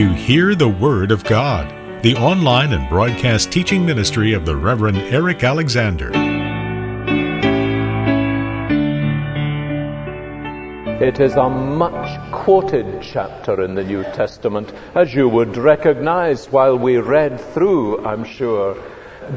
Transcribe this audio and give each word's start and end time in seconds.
to 0.00 0.14
Hear 0.14 0.54
the 0.54 0.66
Word 0.66 1.10
of 1.10 1.24
God, 1.24 2.02
the 2.02 2.16
online 2.16 2.72
and 2.72 2.88
broadcast 2.88 3.52
teaching 3.52 3.84
ministry 3.84 4.32
of 4.32 4.46
the 4.46 4.56
Reverend 4.56 4.96
Eric 4.96 5.44
Alexander. 5.44 6.10
It 11.04 11.20
is 11.20 11.34
a 11.34 11.50
much 11.50 12.32
quoted 12.32 13.02
chapter 13.02 13.62
in 13.62 13.74
the 13.74 13.84
New 13.84 14.02
Testament, 14.04 14.72
as 14.94 15.14
you 15.14 15.28
would 15.28 15.58
recognize 15.58 16.50
while 16.50 16.78
we 16.78 16.96
read 16.96 17.38
through, 17.38 18.02
I'm 18.02 18.24
sure. 18.24 18.82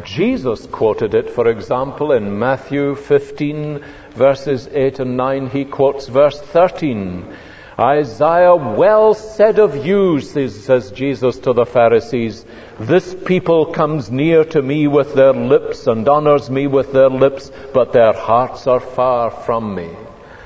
Jesus 0.05 0.65
quoted 0.67 1.13
it, 1.13 1.29
for 1.29 1.49
example, 1.49 2.13
in 2.13 2.39
Matthew 2.39 2.95
15, 2.95 3.83
verses 4.11 4.69
8 4.71 4.99
and 4.99 5.17
9. 5.17 5.49
He 5.49 5.65
quotes 5.65 6.07
verse 6.07 6.39
13. 6.39 7.35
Isaiah 7.79 8.55
well 8.55 9.15
said 9.15 9.57
of 9.57 9.85
you, 9.85 10.19
says 10.19 10.91
Jesus 10.91 11.39
to 11.39 11.53
the 11.53 11.65
Pharisees, 11.65 12.45
this 12.79 13.15
people 13.25 13.73
comes 13.73 14.11
near 14.11 14.45
to 14.45 14.61
me 14.61 14.87
with 14.87 15.15
their 15.15 15.33
lips 15.33 15.87
and 15.87 16.07
honors 16.07 16.49
me 16.49 16.67
with 16.67 16.93
their 16.93 17.09
lips, 17.09 17.51
but 17.73 17.91
their 17.91 18.13
hearts 18.13 18.67
are 18.67 18.79
far 18.79 19.31
from 19.31 19.73
me. 19.73 19.89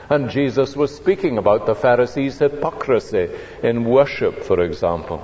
And 0.09 0.29
Jesus 0.29 0.75
was 0.75 0.95
speaking 0.95 1.37
about 1.37 1.65
the 1.65 1.75
Pharisees' 1.75 2.39
hypocrisy 2.39 3.29
in 3.61 3.83
worship, 3.83 4.43
for 4.43 4.61
example. 4.61 5.21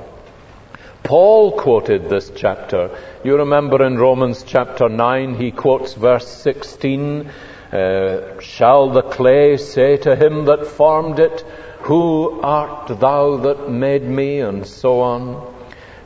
Paul 1.03 1.57
quoted 1.57 2.09
this 2.09 2.31
chapter. 2.35 2.97
You 3.23 3.37
remember 3.37 3.85
in 3.85 3.97
Romans 3.97 4.43
chapter 4.45 4.89
9, 4.89 5.35
he 5.35 5.51
quotes 5.51 5.93
verse 5.93 6.27
16, 6.27 7.29
uh, 7.71 8.39
Shall 8.39 8.89
the 8.89 9.01
clay 9.03 9.57
say 9.57 9.97
to 9.97 10.15
him 10.15 10.45
that 10.45 10.67
formed 10.67 11.19
it, 11.19 11.45
who 11.83 12.39
art 12.41 12.87
thou 12.99 13.37
that 13.37 13.69
made 13.69 14.03
me? 14.03 14.39
And 14.39 14.65
so 14.65 15.01
on. 15.01 15.53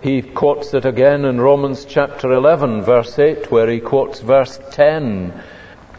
He 0.01 0.21
quotes 0.21 0.73
it 0.73 0.85
again 0.85 1.25
in 1.25 1.41
Romans 1.41 1.85
chapter 1.85 2.31
11, 2.31 2.83
verse 2.83 3.17
8, 3.17 3.51
where 3.51 3.69
he 3.69 3.79
quotes 3.79 4.19
verse 4.19 4.59
10. 4.71 5.33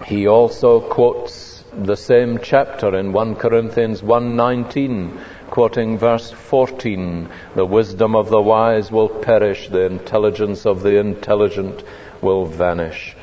He 0.06 0.26
also 0.26 0.80
quotes 0.80 1.64
the 1.72 1.96
same 1.96 2.38
chapter 2.42 2.96
in 2.96 3.12
1 3.12 3.36
Corinthians 3.36 4.02
1:19, 4.02 5.18
quoting 5.50 5.98
verse 5.98 6.30
14, 6.30 7.28
"The 7.54 7.66
wisdom 7.66 8.16
of 8.16 8.30
the 8.30 8.40
wise 8.40 8.90
will 8.90 9.08
perish, 9.08 9.68
the 9.68 9.86
intelligence 9.86 10.66
of 10.66 10.82
the 10.82 10.98
intelligent 10.98 11.84
will 12.20 12.46
vanish." 12.46 13.16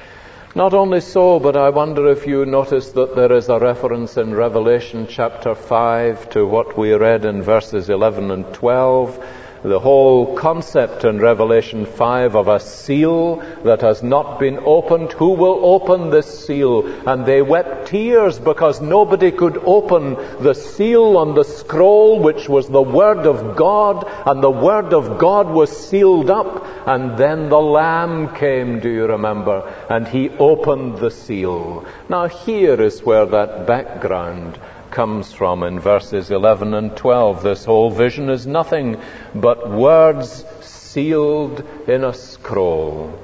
Not 0.56 0.74
only 0.74 1.02
so, 1.02 1.38
but 1.38 1.58
I 1.58 1.70
wonder 1.70 2.10
if 2.10 2.26
you 2.26 2.46
notice 2.46 2.94
that 2.94 3.14
there 3.14 3.34
is 3.34 3.50
a 3.50 3.60
reference 3.60 4.16
in 4.16 4.34
Revelation 4.34 5.06
chapter 5.06 5.54
5 5.54 6.30
to 6.30 6.48
what 6.48 6.78
we 6.78 6.94
read 6.94 7.26
in 7.26 7.42
verses 7.42 7.90
11 7.90 8.32
and 8.32 8.54
12 8.54 9.20
the 9.70 9.80
whole 9.80 10.36
concept 10.36 11.04
in 11.06 11.20
Revelation 11.20 11.86
5 11.86 12.36
of 12.36 12.48
a 12.48 12.60
seal 12.60 13.38
that 13.64 13.82
has 13.82 14.04
not 14.04 14.40
been 14.40 14.60
opened. 14.64 15.12
Who 15.14 15.32
will 15.32 15.66
open 15.66 16.12
this 16.12 16.46
seal? 16.46 16.86
And 17.08 17.26
they 17.26 17.42
wept 17.42 17.88
tears 17.88 18.38
because 18.38 18.80
nobody 18.80 19.32
could 19.32 19.58
open 19.58 20.16
the 20.42 20.54
seal 20.54 21.18
on 21.18 21.34
the 21.34 21.44
scroll, 21.44 22.20
which 22.20 22.48
was 22.48 22.68
the 22.68 22.82
Word 22.82 23.26
of 23.26 23.56
God, 23.56 24.06
and 24.28 24.44
the 24.44 24.52
Word 24.52 24.94
of 24.94 25.18
God 25.18 25.50
was 25.50 25.90
sealed 25.90 26.30
up. 26.30 26.66
And 26.88 27.18
then 27.18 27.50
the 27.50 27.62
Lamb 27.62 28.36
came, 28.36 28.80
do 28.80 28.90
you 28.90 29.08
remember? 29.08 29.74
And 29.90 30.08
he 30.08 30.30
opened 30.30 30.98
the 31.00 31.12
seal. 31.12 31.86
Now 32.08 32.28
here 32.28 32.80
is 32.80 33.02
where 33.02 33.26
that 33.26 33.66
background 33.66 34.60
comes 34.96 35.34
from 35.34 35.62
in 35.64 35.78
verses 35.78 36.32
11 36.32 36.74
and 36.74 36.96
12. 36.96 37.44
This 37.44 37.66
whole 37.66 37.92
vision 37.92 38.30
is 38.30 38.48
nothing 38.48 38.98
but 39.36 39.70
words 39.70 40.46
sealed 40.62 41.62
in 41.86 42.06
a 42.06 42.14
scroll. 42.14 43.20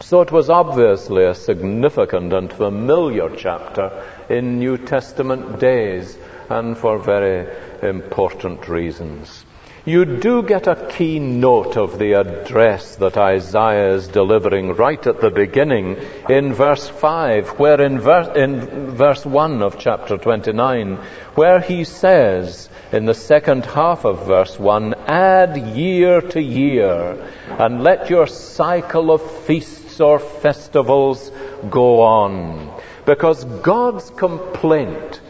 So 0.00 0.22
it 0.22 0.32
was 0.32 0.48
obviously 0.48 1.24
a 1.24 1.34
significant 1.34 2.32
and 2.32 2.50
familiar 2.50 3.28
chapter 3.36 3.92
in 4.30 4.58
New 4.58 4.78
Testament 4.78 5.60
days 5.60 6.16
and 6.48 6.76
for 6.76 6.98
very 6.98 7.46
important 7.82 8.66
reasons 8.66 9.43
you 9.86 10.06
do 10.06 10.42
get 10.42 10.66
a 10.66 10.88
key 10.90 11.18
note 11.18 11.76
of 11.76 11.98
the 11.98 12.14
address 12.14 12.96
that 12.96 13.18
Isaiah 13.18 13.94
is 13.94 14.08
delivering 14.08 14.74
right 14.76 15.06
at 15.06 15.20
the 15.20 15.30
beginning 15.30 15.98
in 16.30 16.54
verse 16.54 16.88
5, 16.88 17.58
where 17.58 17.78
in, 17.82 18.00
ver- 18.00 18.32
in 18.34 18.92
verse 18.92 19.26
1 19.26 19.62
of 19.62 19.78
chapter 19.78 20.16
29, 20.16 20.96
where 21.34 21.60
he 21.60 21.84
says 21.84 22.70
in 22.92 23.04
the 23.04 23.12
second 23.12 23.66
half 23.66 24.06
of 24.06 24.26
verse 24.26 24.58
1, 24.58 24.94
add 25.06 25.76
year 25.76 26.22
to 26.22 26.40
year 26.40 27.30
and 27.58 27.84
let 27.84 28.08
your 28.08 28.26
cycle 28.26 29.10
of 29.10 29.44
feasts 29.44 30.00
or 30.00 30.18
festivals 30.18 31.30
go 31.68 32.00
on. 32.00 32.72
Because 33.04 33.44
God's 33.44 34.08
complaint 34.08 35.20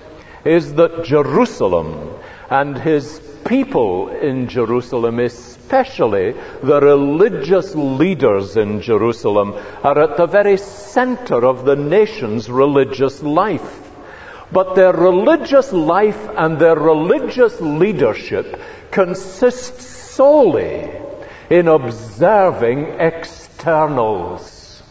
is 0.45 0.75
that 0.75 1.05
Jerusalem 1.05 2.15
and 2.49 2.79
his 2.79 3.24
people 3.45 4.09
in 4.09 4.49
Jerusalem, 4.49 5.21
especially 5.21 6.33
the 6.63 6.81
religious 6.81 7.75
leaders 7.75 8.57
in 8.57 8.81
Jerusalem, 8.81 9.55
are 9.83 9.99
at 10.01 10.17
the 10.17 10.27
very 10.27 10.57
center 10.57 11.45
of 11.45 11.65
the 11.65 11.77
nation's 11.77 12.51
religious 12.51 13.23
life. 13.23 13.81
But 14.53 14.75
their 14.75 14.93
religious 14.93 15.73
life 15.73 16.29
and 16.37 16.59
their 16.59 16.77
religious 16.77 17.61
leadership 17.61 18.61
consists 18.91 19.87
solely 19.87 20.91
in 21.51 21.69
observing 21.69 23.01
externals. 23.01 24.83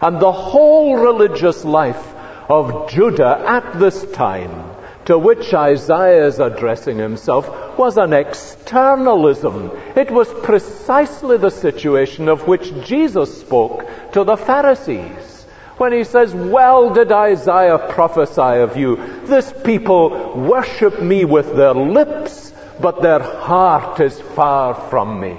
And 0.00 0.20
the 0.20 0.32
whole 0.32 0.96
religious 0.96 1.64
life 1.64 2.14
of 2.48 2.90
Judah 2.90 3.44
at 3.46 3.78
this 3.78 4.02
time 4.12 4.69
to 5.10 5.18
which 5.18 5.52
Isaiah 5.52 6.28
is 6.28 6.38
addressing 6.38 6.96
himself 6.96 7.76
was 7.76 7.96
an 7.96 8.12
externalism. 8.12 9.72
It 9.96 10.08
was 10.08 10.32
precisely 10.44 11.36
the 11.36 11.50
situation 11.50 12.28
of 12.28 12.46
which 12.46 12.72
Jesus 12.84 13.40
spoke 13.40 13.84
to 14.12 14.22
the 14.22 14.36
Pharisees 14.36 15.46
when 15.78 15.92
he 15.92 16.04
says, 16.04 16.32
Well 16.32 16.94
did 16.94 17.10
Isaiah 17.10 17.88
prophesy 17.88 18.60
of 18.62 18.76
you. 18.76 18.98
This 19.24 19.52
people 19.64 20.10
worship 20.36 21.02
me 21.02 21.24
with 21.24 21.56
their 21.56 21.74
lips, 21.74 22.52
but 22.80 23.02
their 23.02 23.18
heart 23.18 23.98
is 23.98 24.20
far 24.20 24.74
from 24.90 25.18
me. 25.18 25.36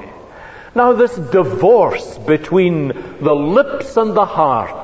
Now, 0.76 0.92
this 0.92 1.16
divorce 1.16 2.18
between 2.18 2.90
the 3.22 3.36
lips 3.36 3.96
and 3.96 4.18
the 4.18 4.26
heart 4.26 4.81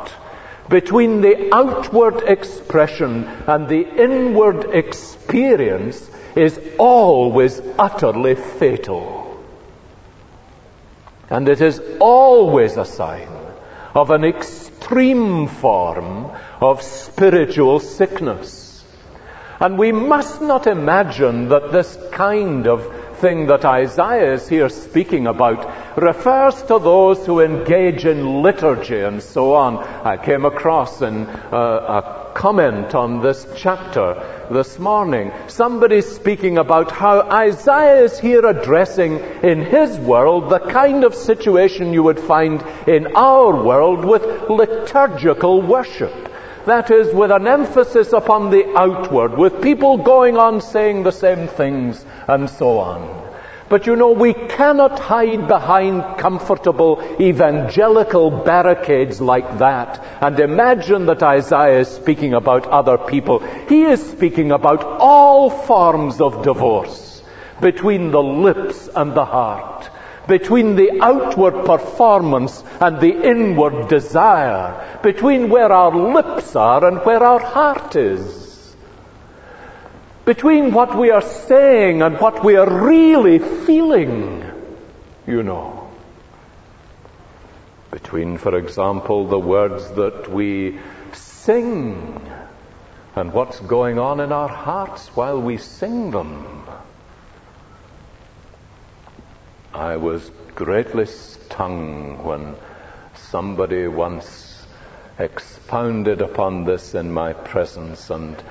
between 0.69 1.21
the 1.21 1.53
outward 1.53 2.23
expression 2.23 3.23
and 3.25 3.67
the 3.67 3.81
inward 3.81 4.73
experience 4.73 6.09
is 6.35 6.59
always 6.77 7.61
utterly 7.79 8.35
fatal. 8.35 9.43
And 11.29 11.49
it 11.49 11.61
is 11.61 11.81
always 11.99 12.77
a 12.77 12.85
sign 12.85 13.29
of 13.93 14.11
an 14.11 14.23
extreme 14.23 15.47
form 15.47 16.31
of 16.61 16.81
spiritual 16.81 17.79
sickness. 17.79 18.83
And 19.59 19.77
we 19.77 19.91
must 19.91 20.41
not 20.41 20.67
imagine 20.67 21.49
that 21.49 21.71
this 21.71 21.97
kind 22.11 22.67
of 22.67 23.06
thing 23.19 23.47
that 23.47 23.65
Isaiah 23.65 24.33
is 24.33 24.47
here 24.47 24.69
speaking 24.69 25.27
about 25.27 25.97
refers 25.97 26.55
to 26.63 26.79
those 26.79 27.25
who 27.25 27.41
engage 27.41 28.05
in 28.05 28.41
liturgy 28.41 29.01
and 29.01 29.21
so 29.21 29.55
on. 29.55 29.77
I 29.77 30.17
came 30.17 30.45
across 30.45 31.01
in 31.01 31.25
uh, 31.25 31.57
a 31.57 32.31
comment 32.33 32.93
on 32.93 33.21
this 33.21 33.47
chapter 33.55 34.47
this 34.51 34.77
morning. 34.77 35.31
Somebody 35.47 36.01
speaking 36.01 36.57
about 36.57 36.91
how 36.91 37.21
Isaiah 37.21 38.03
is 38.03 38.19
here 38.19 38.45
addressing 38.45 39.19
in 39.43 39.61
his 39.61 39.97
world 39.97 40.51
the 40.51 40.59
kind 40.59 41.03
of 41.03 41.15
situation 41.15 41.93
you 41.93 42.03
would 42.03 42.19
find 42.19 42.63
in 42.87 43.15
our 43.15 43.63
world 43.63 44.05
with 44.05 44.49
liturgical 44.49 45.61
worship. 45.61 46.13
That 46.67 46.91
is, 46.91 47.13
with 47.13 47.31
an 47.31 47.47
emphasis 47.47 48.11
upon 48.11 48.49
the 48.49 48.77
outward, 48.77 49.37
with 49.37 49.61
people 49.61 49.99
going 49.99 50.35
on 50.35 50.59
saying 50.59 51.03
the 51.03 51.13
same 51.13 51.47
things 51.47 52.05
and 52.27 52.49
so 52.49 52.79
on. 52.79 53.23
But 53.69 53.87
you 53.87 53.95
know, 53.95 54.11
we 54.11 54.33
cannot 54.33 54.99
hide 54.99 55.47
behind 55.47 56.17
comfortable 56.17 57.01
evangelical 57.21 58.31
barricades 58.31 59.21
like 59.21 59.59
that 59.59 60.03
and 60.19 60.37
imagine 60.41 61.05
that 61.05 61.23
Isaiah 61.23 61.79
is 61.79 61.87
speaking 61.87 62.33
about 62.33 62.67
other 62.67 62.97
people. 62.97 63.39
He 63.69 63.83
is 63.85 64.05
speaking 64.05 64.51
about 64.51 64.83
all 64.83 65.49
forms 65.49 66.19
of 66.19 66.43
divorce 66.43 67.23
between 67.61 68.11
the 68.11 68.21
lips 68.21 68.89
and 68.93 69.13
the 69.13 69.23
heart 69.23 69.89
between 70.27 70.75
the 70.75 70.99
outward 71.01 71.65
performance 71.65 72.63
and 72.81 72.99
the 72.99 73.29
inward 73.29 73.87
desire, 73.87 74.99
between 75.01 75.49
where 75.49 75.71
our 75.71 75.95
lips 75.95 76.55
are 76.55 76.85
and 76.85 76.97
where 77.05 77.23
our 77.23 77.39
heart 77.39 77.95
is. 77.95 78.47
between 80.27 80.73
what 80.73 80.97
we 80.97 81.09
are 81.09 81.21
saying 81.21 82.01
and 82.01 82.19
what 82.19 82.43
we 82.43 82.57
are 82.57 82.69
really 82.69 83.39
feeling, 83.39 84.43
you 85.25 85.41
know. 85.41 85.89
Between, 87.91 88.37
for 88.37 88.57
example, 88.57 89.25
the 89.29 89.39
words 89.39 89.89
that 89.91 90.29
we 90.29 90.79
sing 91.13 92.29
and 93.15 93.31
what's 93.31 93.61
going 93.61 93.99
on 93.99 94.19
in 94.19 94.33
our 94.33 94.49
hearts 94.49 95.07
while 95.15 95.41
we 95.41 95.57
sing 95.57 96.11
them. 96.11 96.66
I 99.77 99.97
was 99.97 100.31
greatly 100.55 101.05
stung 101.05 102.23
when 102.23 102.55
somebody 103.13 103.87
once 103.87 104.65
expounded 105.19 106.19
upon 106.19 106.63
this 106.65 106.95
in 106.95 107.11
my 107.11 107.33
presence 107.33 108.09
and 108.09 108.41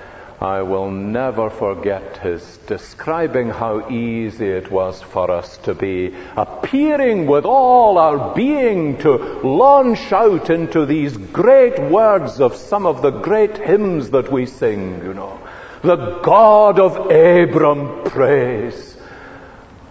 I 0.41 0.63
will 0.63 0.89
never 0.89 1.51
forget 1.51 2.19
his 2.19 2.59
describing 2.69 3.49
how 3.49 3.91
easy 3.91 4.47
it 4.47 4.71
was 4.71 5.03
for 5.03 5.33
us 5.33 5.57
to 5.65 5.75
be 5.75 6.15
appearing 6.37 7.27
with 7.27 7.45
all 7.45 7.99
our 7.99 8.33
being 8.33 8.99
to 8.99 9.17
launch 9.43 10.13
out 10.13 10.49
into 10.49 10.87
these 10.87 11.17
great 11.17 11.81
words 11.91 12.41
of 12.41 12.55
some 12.55 12.87
of 12.87 13.03
the 13.03 13.11
great 13.11 13.59
hymns 13.59 14.11
that 14.11 14.31
we 14.31 14.47
sing, 14.47 15.03
you 15.03 15.13
know. 15.13 15.41
The 15.83 16.21
God 16.23 16.79
of 16.79 17.11
Abram 17.11 18.05
praise. 18.05 18.96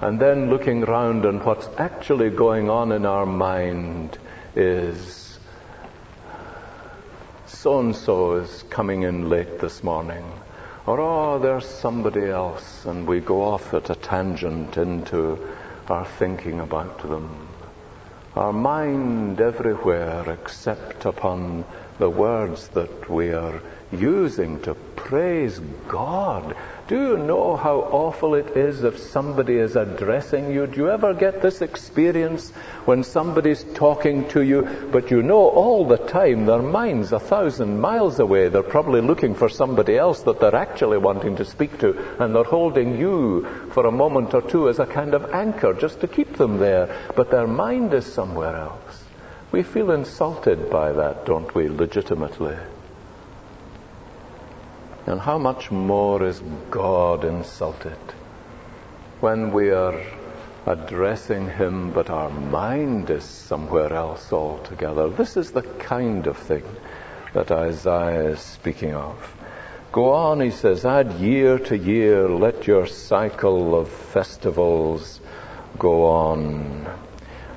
And 0.01 0.19
then 0.19 0.49
looking 0.49 0.81
round 0.81 1.25
and 1.25 1.43
what's 1.43 1.69
actually 1.77 2.29
going 2.29 2.69
on 2.69 2.91
in 2.91 3.05
our 3.05 3.25
mind 3.25 4.17
is 4.55 5.39
so 7.45 7.79
and 7.79 7.95
so 7.95 8.35
is 8.35 8.63
coming 8.69 9.03
in 9.03 9.29
late 9.29 9.59
this 9.59 9.83
morning. 9.83 10.25
Or, 10.85 10.99
oh, 10.99 11.39
there's 11.39 11.65
somebody 11.65 12.25
else, 12.25 12.85
and 12.85 13.07
we 13.07 13.19
go 13.19 13.41
off 13.41 13.73
at 13.73 13.89
a 13.89 13.95
tangent 13.95 14.77
into 14.77 15.39
our 15.87 16.05
thinking 16.05 16.59
about 16.59 16.99
them. 16.99 17.47
Our 18.35 18.53
mind 18.53 19.41
everywhere 19.41 20.29
except 20.29 21.05
upon 21.05 21.65
the 21.97 22.09
words 22.09 22.67
that 22.69 23.09
we 23.09 23.31
are 23.31 23.61
using 23.91 24.61
to 24.61 24.73
praise 24.95 25.59
God 25.87 26.55
do 26.87 26.95
you 26.95 27.17
know 27.17 27.55
how 27.55 27.77
awful 27.79 28.35
it 28.35 28.55
is 28.55 28.83
if 28.83 28.99
somebody 28.99 29.57
is 29.57 29.75
addressing 29.75 30.51
you? 30.51 30.67
Do 30.67 30.81
you 30.81 30.91
ever 30.91 31.15
get 31.15 31.41
this 31.41 31.63
experience 31.63 32.51
when 32.85 33.01
somebody's 33.01 33.63
talking 33.73 34.27
to 34.29 34.41
you, 34.43 34.89
but 34.91 35.09
you 35.09 35.23
know 35.23 35.49
all 35.49 35.87
the 35.87 35.97
time 35.97 36.45
their 36.45 36.61
mind's 36.61 37.11
a 37.11 37.19
thousand 37.19 37.81
miles 37.81 38.19
away. 38.19 38.49
They're 38.49 38.61
probably 38.61 39.01
looking 39.01 39.33
for 39.33 39.49
somebody 39.49 39.97
else 39.97 40.21
that 40.23 40.39
they're 40.39 40.55
actually 40.55 40.99
wanting 40.99 41.37
to 41.37 41.45
speak 41.45 41.79
to, 41.79 42.21
and 42.21 42.35
they're 42.35 42.43
holding 42.43 42.99
you 42.99 43.47
for 43.71 43.87
a 43.87 43.91
moment 43.91 44.35
or 44.35 44.43
two 44.43 44.69
as 44.69 44.77
a 44.77 44.85
kind 44.85 45.15
of 45.15 45.33
anchor 45.33 45.73
just 45.73 46.01
to 46.01 46.07
keep 46.07 46.37
them 46.37 46.59
there, 46.59 46.95
but 47.15 47.31
their 47.31 47.47
mind 47.47 47.95
is 47.95 48.05
somewhere 48.05 48.55
else. 48.55 49.04
We 49.51 49.63
feel 49.63 49.91
insulted 49.91 50.69
by 50.69 50.91
that, 50.91 51.25
don't 51.25 51.53
we, 51.55 51.69
legitimately? 51.69 52.57
And 55.05 55.21
how 55.21 55.37
much 55.37 55.71
more 55.71 56.25
is 56.25 56.41
God 56.71 57.23
insulted 57.23 57.97
when 59.19 59.51
we 59.51 59.69
are 59.69 60.01
addressing 60.65 61.47
Him, 61.47 61.91
but 61.91 62.09
our 62.09 62.29
mind 62.29 63.09
is 63.09 63.23
somewhere 63.23 63.93
else 63.93 64.33
altogether? 64.33 65.09
This 65.09 65.37
is 65.37 65.51
the 65.51 65.61
kind 65.61 66.25
of 66.27 66.37
thing 66.37 66.63
that 67.33 67.51
Isaiah 67.51 68.29
is 68.29 68.39
speaking 68.39 68.93
of. 68.93 69.35
Go 69.91 70.11
on, 70.11 70.41
he 70.41 70.51
says, 70.51 70.85
add 70.85 71.13
year 71.13 71.59
to 71.59 71.77
year, 71.77 72.27
let 72.27 72.67
your 72.67 72.87
cycle 72.87 73.79
of 73.79 73.89
festivals 73.89 75.21
go 75.77 76.05
on. 76.05 76.85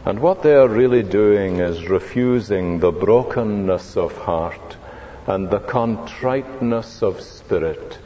And 0.09 0.21
what 0.21 0.43
they 0.43 0.55
are 0.55 0.69
really 0.69 1.03
doing 1.03 1.59
is 1.59 1.87
refusing 1.87 2.79
the 2.79 2.91
brokenness 2.91 3.95
of 3.95 4.17
heart 4.17 4.79
and 5.27 5.51
the 5.51 5.59
contriteness 5.59 7.03
of 7.03 7.21
spirit 7.21 7.99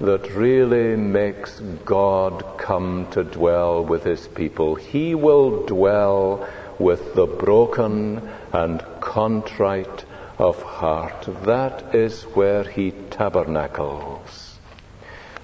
that 0.00 0.34
really 0.34 0.96
makes 0.96 1.60
God 1.84 2.44
come 2.58 3.06
to 3.12 3.22
dwell 3.22 3.84
with 3.84 4.02
his 4.02 4.26
people. 4.26 4.74
He 4.74 5.14
will 5.14 5.64
dwell 5.64 6.44
with 6.80 7.14
the 7.14 7.26
broken 7.26 8.28
and 8.52 8.84
contrite 8.98 10.04
of 10.38 10.60
heart. 10.60 11.28
That 11.44 11.94
is 11.94 12.24
where 12.34 12.64
he 12.64 12.90
tabernacles. 13.10 14.58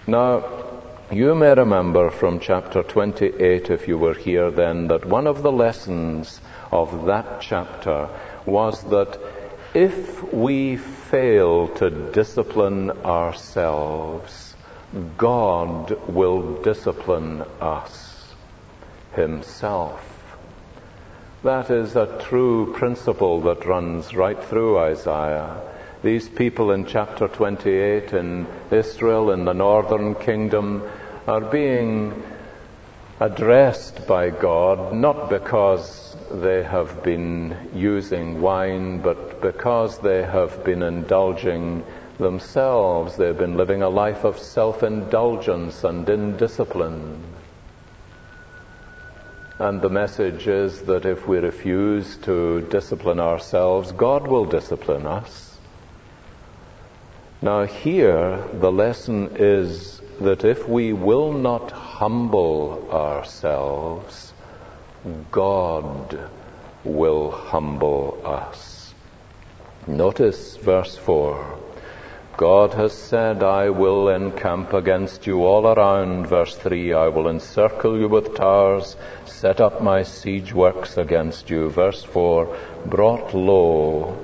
Now, 0.08 0.69
you 1.12 1.34
may 1.34 1.54
remember 1.54 2.10
from 2.10 2.38
chapter 2.38 2.82
28, 2.84 3.70
if 3.70 3.88
you 3.88 3.98
were 3.98 4.14
here 4.14 4.50
then, 4.50 4.86
that 4.88 5.04
one 5.04 5.26
of 5.26 5.42
the 5.42 5.50
lessons 5.50 6.40
of 6.70 7.06
that 7.06 7.40
chapter 7.40 8.08
was 8.46 8.82
that 8.84 9.18
if 9.74 10.32
we 10.32 10.76
fail 10.76 11.68
to 11.68 11.90
discipline 11.90 12.90
ourselves, 13.04 14.54
God 15.16 15.90
will 16.08 16.62
discipline 16.62 17.42
us 17.60 18.34
Himself. 19.14 20.06
That 21.42 21.70
is 21.70 21.96
a 21.96 22.18
true 22.28 22.72
principle 22.74 23.40
that 23.42 23.66
runs 23.66 24.14
right 24.14 24.42
through 24.42 24.78
Isaiah. 24.78 25.60
These 26.02 26.28
people 26.28 26.70
in 26.70 26.86
chapter 26.86 27.28
28 27.28 28.12
in 28.14 28.46
Israel, 28.70 29.30
in 29.32 29.44
the 29.44 29.52
northern 29.52 30.14
kingdom, 30.14 30.82
are 31.26 31.40
being 31.40 32.22
addressed 33.20 34.06
by 34.06 34.30
God 34.30 34.94
not 34.94 35.28
because 35.28 36.16
they 36.30 36.62
have 36.62 37.02
been 37.02 37.70
using 37.74 38.40
wine, 38.40 39.00
but 39.00 39.42
because 39.42 39.98
they 39.98 40.22
have 40.22 40.64
been 40.64 40.82
indulging 40.82 41.84
themselves, 42.18 43.16
they've 43.16 43.36
been 43.36 43.56
living 43.56 43.82
a 43.82 43.88
life 43.88 44.24
of 44.24 44.38
self 44.38 44.82
indulgence 44.82 45.84
and 45.84 46.08
indiscipline. 46.08 47.22
And 49.58 49.82
the 49.82 49.90
message 49.90 50.46
is 50.46 50.82
that 50.82 51.04
if 51.04 51.28
we 51.28 51.38
refuse 51.38 52.16
to 52.18 52.62
discipline 52.70 53.20
ourselves, 53.20 53.92
God 53.92 54.26
will 54.26 54.46
discipline 54.46 55.06
us. 55.06 55.58
Now, 57.42 57.64
here, 57.64 58.42
the 58.54 58.72
lesson 58.72 59.36
is 59.36 60.00
that 60.20 60.44
if 60.44 60.68
we 60.68 60.92
will 60.92 61.32
not 61.32 61.70
humble 61.70 62.88
ourselves, 62.92 64.32
God 65.30 66.30
will 66.84 67.30
humble 67.30 68.20
us. 68.24 68.94
Notice 69.86 70.56
verse 70.56 70.96
4. 70.96 71.58
God 72.36 72.72
has 72.74 72.92
said, 72.92 73.42
I 73.42 73.70
will 73.70 74.08
encamp 74.08 74.72
against 74.72 75.26
you 75.26 75.44
all 75.44 75.66
around. 75.66 76.26
Verse 76.26 76.56
3, 76.56 76.92
I 76.94 77.08
will 77.08 77.28
encircle 77.28 77.98
you 77.98 78.08
with 78.08 78.34
towers, 78.34 78.96
set 79.26 79.60
up 79.60 79.82
my 79.82 80.02
siege 80.04 80.54
works 80.54 80.96
against 80.96 81.50
you. 81.50 81.68
Verse 81.68 82.02
4, 82.02 82.56
brought 82.86 83.34
low, 83.34 84.18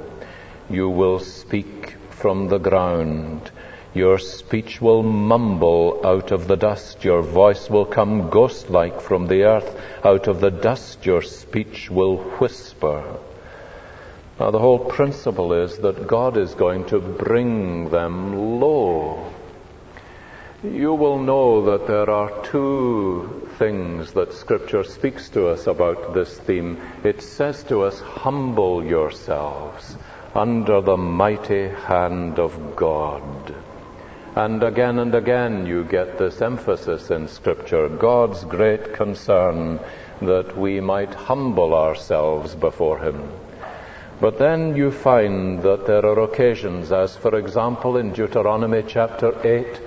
you 0.71 0.89
will 0.89 1.19
speak 1.19 1.97
from 2.11 2.49
the 2.49 2.59
ground. 2.59 3.51
Your 3.97 4.19
speech 4.19 4.83
will 4.83 5.03
mumble 5.03 6.03
out 6.05 6.31
of 6.31 6.49
the 6.49 6.57
dust. 6.57 7.03
Your 7.03 7.23
voice 7.23 7.71
will 7.71 7.87
come 7.87 8.29
ghost 8.29 8.69
like 8.69 9.01
from 9.01 9.27
the 9.27 9.45
earth. 9.45 9.75
Out 10.05 10.27
of 10.27 10.41
the 10.41 10.51
dust 10.51 11.07
your 11.07 11.23
speech 11.23 11.91
will 11.91 12.19
whisper. 12.39 13.03
Now, 14.39 14.51
the 14.51 14.59
whole 14.59 14.79
principle 14.79 15.55
is 15.55 15.79
that 15.79 16.07
God 16.07 16.37
is 16.37 16.55
going 16.55 16.85
to 16.89 17.01
bring 17.01 17.89
them 17.89 18.61
low. 18.61 19.33
You 20.63 20.93
will 20.93 21.19
know 21.19 21.65
that 21.71 21.87
there 21.87 22.11
are 22.11 22.45
two 22.45 23.49
things 23.59 24.13
that 24.13 24.35
Scripture 24.35 24.85
speaks 24.85 25.31
to 25.31 25.49
us 25.49 25.67
about 25.67 26.13
this 26.13 26.39
theme. 26.39 26.79
It 27.03 27.23
says 27.23 27.65
to 27.71 27.85
us, 27.85 27.99
Humble 28.01 28.85
yourselves 28.85 29.97
under 30.35 30.83
the 30.83 30.99
mighty 30.99 31.69
hand 31.69 32.39
of 32.39 32.77
God. 32.77 33.55
And 34.37 34.63
again 34.63 34.99
and 34.99 35.15
again 35.15 35.65
you 35.65 35.83
get 35.85 36.19
this 36.19 36.43
emphasis 36.43 37.11
in 37.11 37.27
Scripture 37.27 37.89
God's 37.89 38.45
great 38.45 38.93
concern 38.93 39.81
that 40.21 40.55
we 40.59 40.79
might 40.79 41.15
humble 41.15 41.73
ourselves 41.73 42.55
before 42.55 42.99
Him. 42.99 43.31
But 44.21 44.39
then 44.39 44.77
you 44.77 44.91
find 44.91 45.63
that 45.63 45.87
there 45.87 46.05
are 46.05 46.21
occasions, 46.21 46.93
as 46.93 47.17
for 47.17 47.39
example 47.39 47.97
in 47.97 48.13
Deuteronomy 48.13 48.85
chapter 48.87 49.33
8, 49.43 49.79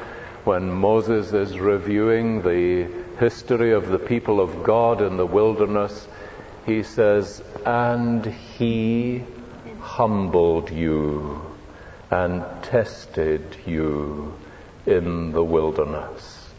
when 0.45 0.71
Moses 0.71 1.31
is 1.31 1.59
reviewing 1.59 2.41
the 2.41 2.87
history 3.19 3.71
of 3.73 3.89
the 3.89 3.99
people 3.99 4.41
of 4.41 4.63
God 4.63 5.03
in 5.03 5.17
the 5.17 5.27
wilderness, 5.27 6.07
he 6.65 6.81
says, 6.81 7.43
And 7.67 8.25
he 8.25 9.23
humbled 9.79 10.71
you 10.71 11.48
and 12.11 12.43
tested 12.63 13.43
you 13.65 14.33
in 14.85 15.31
the 15.31 15.43
wilderness. 15.43 16.49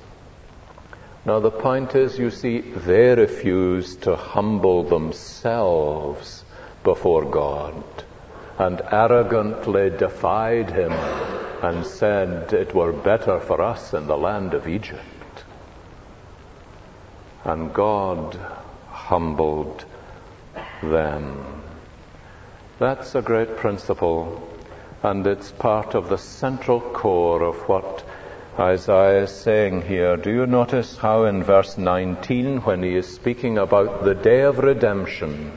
Now, 1.25 1.41
the 1.41 1.51
point 1.51 1.95
is, 1.95 2.19
you 2.19 2.31
see, 2.31 2.61
they 2.61 3.15
refused 3.15 4.03
to 4.03 4.17
humble 4.17 4.85
themselves 4.85 6.45
before 6.83 7.25
God 7.25 7.85
and 8.59 8.81
arrogantly 8.91 9.91
defied 9.91 10.71
him 10.71 10.93
and 10.93 11.85
said 11.85 12.53
it 12.53 12.75
were 12.75 12.93
better 12.93 13.41
for 13.41 13.61
us 13.61 13.93
in 13.93 14.07
the 14.07 14.17
land 14.17 14.55
of 14.55 14.67
Egypt. 14.67 15.45
And 17.45 17.73
God 17.73 18.39
humbled 18.89 19.85
them. 20.83 21.63
That's 22.79 23.15
a 23.15 23.23
great 23.23 23.57
principle, 23.57 24.50
and 25.03 25.27
it's 25.27 25.53
part 25.53 25.95
of 25.95 26.09
the 26.09 26.19
central 26.19 26.81
core 26.81 27.43
of 27.43 27.57
what 27.69 28.05
Isaiah 28.59 29.23
is 29.23 29.31
saying 29.31 29.83
here. 29.83 30.17
Do 30.17 30.31
you 30.31 30.47
notice 30.47 30.99
how 30.99 31.25
in 31.25 31.43
verse 31.43 31.79
19, 31.79 32.59
when 32.63 32.83
he 32.83 32.97
is 32.97 33.13
speaking 33.15 33.57
about 33.57 34.05
the 34.05 34.15
day 34.15 34.43
of 34.43 34.59
redemption, 34.59 35.53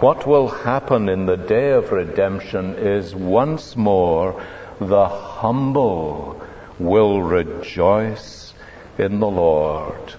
what 0.00 0.26
will 0.26 0.48
happen 0.48 1.08
in 1.08 1.24
the 1.24 1.36
day 1.36 1.72
of 1.72 1.92
redemption 1.92 2.74
is 2.74 3.14
once 3.14 3.76
more 3.76 4.44
the 4.80 5.08
humble 5.08 6.42
will 6.78 7.22
rejoice 7.22 8.52
in 8.98 9.20
the 9.20 9.30
Lord. 9.30 10.14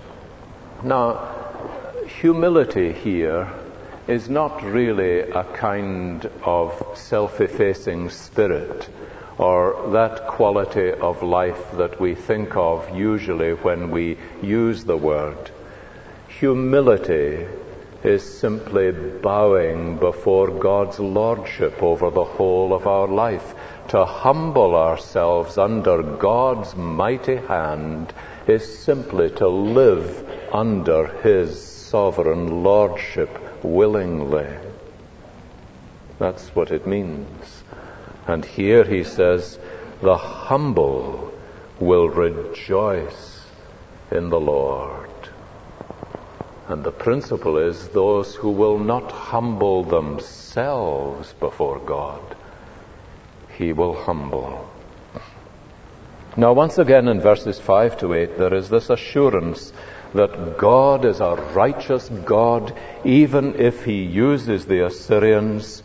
Now, 0.84 1.36
humility 2.22 2.94
here 2.94 3.52
is 4.08 4.30
not 4.30 4.64
really 4.64 5.22
a 5.22 5.44
kind 5.56 6.30
of 6.44 6.92
self-effacing 6.94 8.10
spirit 8.10 8.88
or 9.38 9.90
that 9.92 10.28
quality 10.28 10.92
of 10.92 11.24
life 11.24 11.72
that 11.74 12.00
we 12.00 12.14
think 12.14 12.56
of 12.56 12.96
usually 12.96 13.54
when 13.54 13.90
we 13.90 14.18
use 14.44 14.84
the 14.84 14.96
word. 14.96 15.52
Humility 16.40 17.48
is 18.04 18.24
simply 18.40 18.92
bowing 18.92 19.98
before 19.98 20.52
God's 20.52 21.00
lordship 21.00 21.82
over 21.82 22.12
the 22.12 22.24
whole 22.24 22.74
of 22.74 22.86
our 22.86 23.08
life. 23.08 23.56
To 23.90 24.06
humble 24.06 24.76
ourselves 24.76 25.58
under 25.58 26.04
God's 26.04 26.76
mighty 26.76 27.38
hand 27.38 28.14
is 28.46 28.80
simply 28.80 29.32
to 29.32 29.48
live 29.48 30.54
under 30.54 31.08
His 31.08 31.60
sovereign 31.60 32.64
lordship 32.64 33.45
willingly. 33.66 34.48
That's 36.20 36.50
what 36.56 36.72
it 36.72 36.88
means. 36.88 37.64
And 38.28 38.46
here 38.46 38.84
he 38.84 39.04
says, 39.04 39.60
the 40.02 40.18
humble 40.18 41.34
will 41.80 42.10
rejoice 42.10 43.46
in 44.12 44.30
the 44.30 44.40
Lord. 44.40 45.10
And 46.68 46.84
the 46.84 46.92
principle 46.92 47.58
is 47.58 47.90
those 47.90 48.34
who 48.34 48.50
will 48.50 48.80
not 48.80 49.12
humble 49.12 49.84
themselves 49.84 51.34
before 51.34 51.80
God, 51.80 52.36
he 53.58 53.72
will 53.72 53.94
humble. 53.94 54.70
Now, 56.38 56.54
once 56.54 56.78
again 56.78 57.08
in 57.08 57.22
verses 57.22 57.60
5 57.60 58.00
to 58.00 58.14
8, 58.14 58.38
there 58.38 58.54
is 58.54 58.70
this 58.70 58.90
assurance 58.90 59.72
that 60.16 60.58
God 60.58 61.06
is 61.06 61.20
a 61.20 61.36
righteous 61.54 62.10
God, 62.10 62.74
even 63.04 63.60
if 63.60 63.86
he 63.86 64.04
uses 64.04 64.66
the 64.66 64.86
Assyrians 64.86 65.84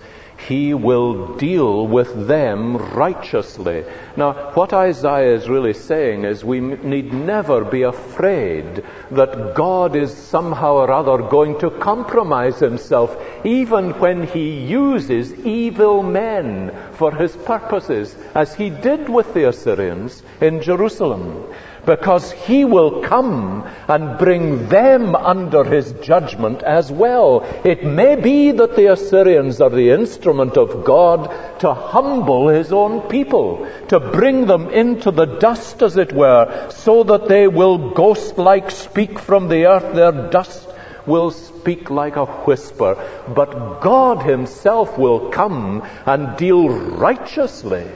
he 0.49 0.75
will 0.75 1.37
deal 1.37 1.87
with 1.87 2.27
them 2.27 2.77
righteously. 2.77 3.85
Now, 4.17 4.53
what 4.55 4.73
Isaiah 4.73 5.35
is 5.35 5.49
really 5.49 5.75
saying 5.75 6.25
is 6.25 6.45
we 6.45 6.61
need 6.61 7.13
never 7.13 7.65
be 7.65 7.83
afraid 7.83 8.83
that 9.11 9.55
God 9.55 9.97
is 9.97 10.13
somehow 10.13 10.75
or 10.75 10.91
other 10.91 11.19
going 11.19 11.59
to 11.61 11.71
compromise 11.71 12.59
himself, 12.59 13.17
even 13.45 13.91
when 14.01 14.27
he 14.27 14.61
uses 14.61 15.33
evil 15.35 16.03
men 16.03 16.73
for 16.93 17.15
his 17.15 17.37
purposes, 17.37 18.17
as 18.35 18.55
he 18.55 18.71
did 18.71 19.09
with 19.09 19.33
the 19.35 19.49
Assyrians 19.49 20.23
in 20.41 20.63
Jerusalem 20.63 21.45
because 21.85 22.31
he 22.33 22.65
will 22.65 23.03
come 23.03 23.65
and 23.89 24.19
bring 24.19 24.69
them 24.69 25.15
under 25.15 25.65
his 25.65 25.93
judgment 26.03 26.63
as 26.63 26.91
well. 26.91 27.41
It 27.65 27.85
may 27.85 28.17
be 28.17 28.53
that 28.53 28.77
the 28.77 28.93
Assyrians 28.93 29.61
are 29.61 29.71
the 29.71 29.91
instrument 29.91 30.57
of 30.57 30.85
God 30.85 31.61
to 31.61 31.75
humble 31.75 32.49
his 32.49 32.73
own 32.73 33.09
people, 33.09 33.69
to 33.89 34.01
bring 34.01 34.47
them 34.47 34.71
into 34.71 35.11
the 35.11 35.27
dust, 35.27 35.83
as 35.83 35.97
it 35.97 36.13
were, 36.13 36.69
so 36.71 37.03
that 37.05 37.29
they 37.29 37.49
will 37.49 37.93
ghost 37.93 38.39
like 38.39 38.71
speak 38.71 39.19
from 39.19 39.49
the 39.49 39.67
earth, 39.67 39.95
their 39.95 40.31
dust 40.31 40.69
will 41.07 41.31
speak 41.31 41.91
like 41.91 42.17
a 42.17 42.27
whisper. 42.27 42.97
But 43.35 43.81
God 43.81 44.23
himself 44.23 44.99
will 44.99 45.31
come 45.31 45.83
and 46.07 46.37
deal 46.37 46.69
righteously 46.69 47.87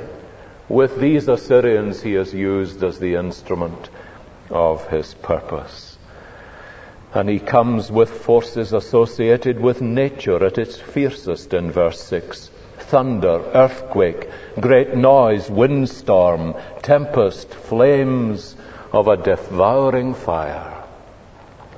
with 0.68 0.98
these 0.98 1.28
Assyrians 1.28 2.02
he 2.02 2.14
is 2.14 2.32
used 2.32 2.82
as 2.82 2.98
the 2.98 3.14
instrument 3.16 3.90
of 4.50 4.86
his 4.88 5.14
purpose. 5.14 5.98
And 7.12 7.28
he 7.28 7.38
comes 7.38 7.92
with 7.92 8.10
forces 8.10 8.72
associated 8.72 9.60
with 9.60 9.80
nature 9.80 10.44
at 10.44 10.58
its 10.58 10.76
fiercest 10.76 11.54
in 11.54 11.70
verse 11.70 12.00
6. 12.00 12.50
Thunder, 12.78 13.40
earthquake, 13.54 14.28
great 14.60 14.94
noise, 14.96 15.48
windstorm, 15.48 16.54
tempest, 16.82 17.54
flames 17.54 18.56
of 18.92 19.08
a 19.08 19.16
devouring 19.16 20.14
fire. 20.14 20.84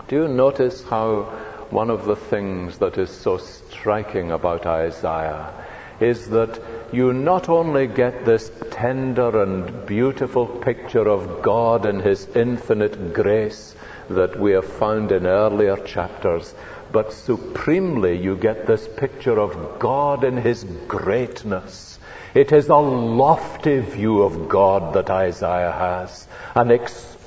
Do 0.09 0.17
you 0.17 0.29
notice 0.29 0.83
how 0.85 1.23
one 1.71 1.91
of 1.91 2.05
the 2.07 2.17
things 2.17 2.79
that 2.79 2.97
is 2.97 3.11
so 3.11 3.39
striking 3.39 4.31
about 4.31 4.67
Isaiah 4.67 5.53
is 6.01 6.29
that 6.29 6.61
you 6.93 7.13
not 7.13 7.49
only 7.49 7.87
get 7.87 8.25
this 8.25 8.51
tender 8.71 9.43
and 9.43 9.87
beautiful 9.87 10.47
picture 10.47 11.09
of 11.09 11.43
God 11.43 11.87
and 11.87 12.01
His 12.01 12.27
infinite 12.37 13.13
grace 13.13 13.75
that 14.09 14.39
we 14.39 14.53
have 14.53 14.67
found 14.67 15.13
in 15.13 15.27
earlier 15.27 15.77
chapters, 15.77 16.55
but 16.93 17.13
supremely 17.13 18.17
you 18.17 18.37
get 18.37 18.67
this 18.67 18.89
picture 18.97 19.39
of 19.39 19.79
God 19.79 20.25
in 20.25 20.37
His 20.37 20.65
greatness. 20.87 21.99
It 22.35 22.53
is 22.53 22.69
a 22.69 22.77
lofty 22.77 23.81
view 23.81 24.23
of 24.23 24.49
God 24.49 24.95
that 24.95 25.11
Isaiah 25.11 25.73
has, 25.73 26.27
an 26.55 26.71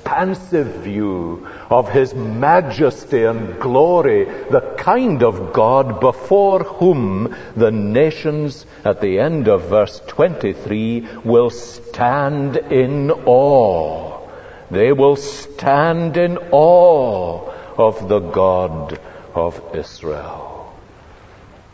expansive 0.00 0.82
view 0.82 1.46
of 1.68 1.90
His 1.90 2.14
majesty 2.14 3.24
and 3.24 3.60
glory, 3.60 4.24
the 4.24 4.74
kind 4.78 5.22
of 5.22 5.52
God 5.52 6.00
before 6.00 6.64
whom 6.64 7.34
the 7.54 7.70
nations, 7.70 8.66
at 8.84 9.00
the 9.00 9.18
end 9.18 9.48
of 9.48 9.68
verse 9.68 10.00
23, 10.08 11.06
will 11.24 11.50
stand 11.50 12.56
in 12.56 13.10
awe. 13.10 14.28
They 14.70 14.92
will 14.92 15.16
stand 15.16 16.16
in 16.16 16.38
awe 16.50 17.52
of 17.76 18.08
the 18.08 18.20
God 18.20 18.98
of 19.34 19.62
Israel. 19.74 20.74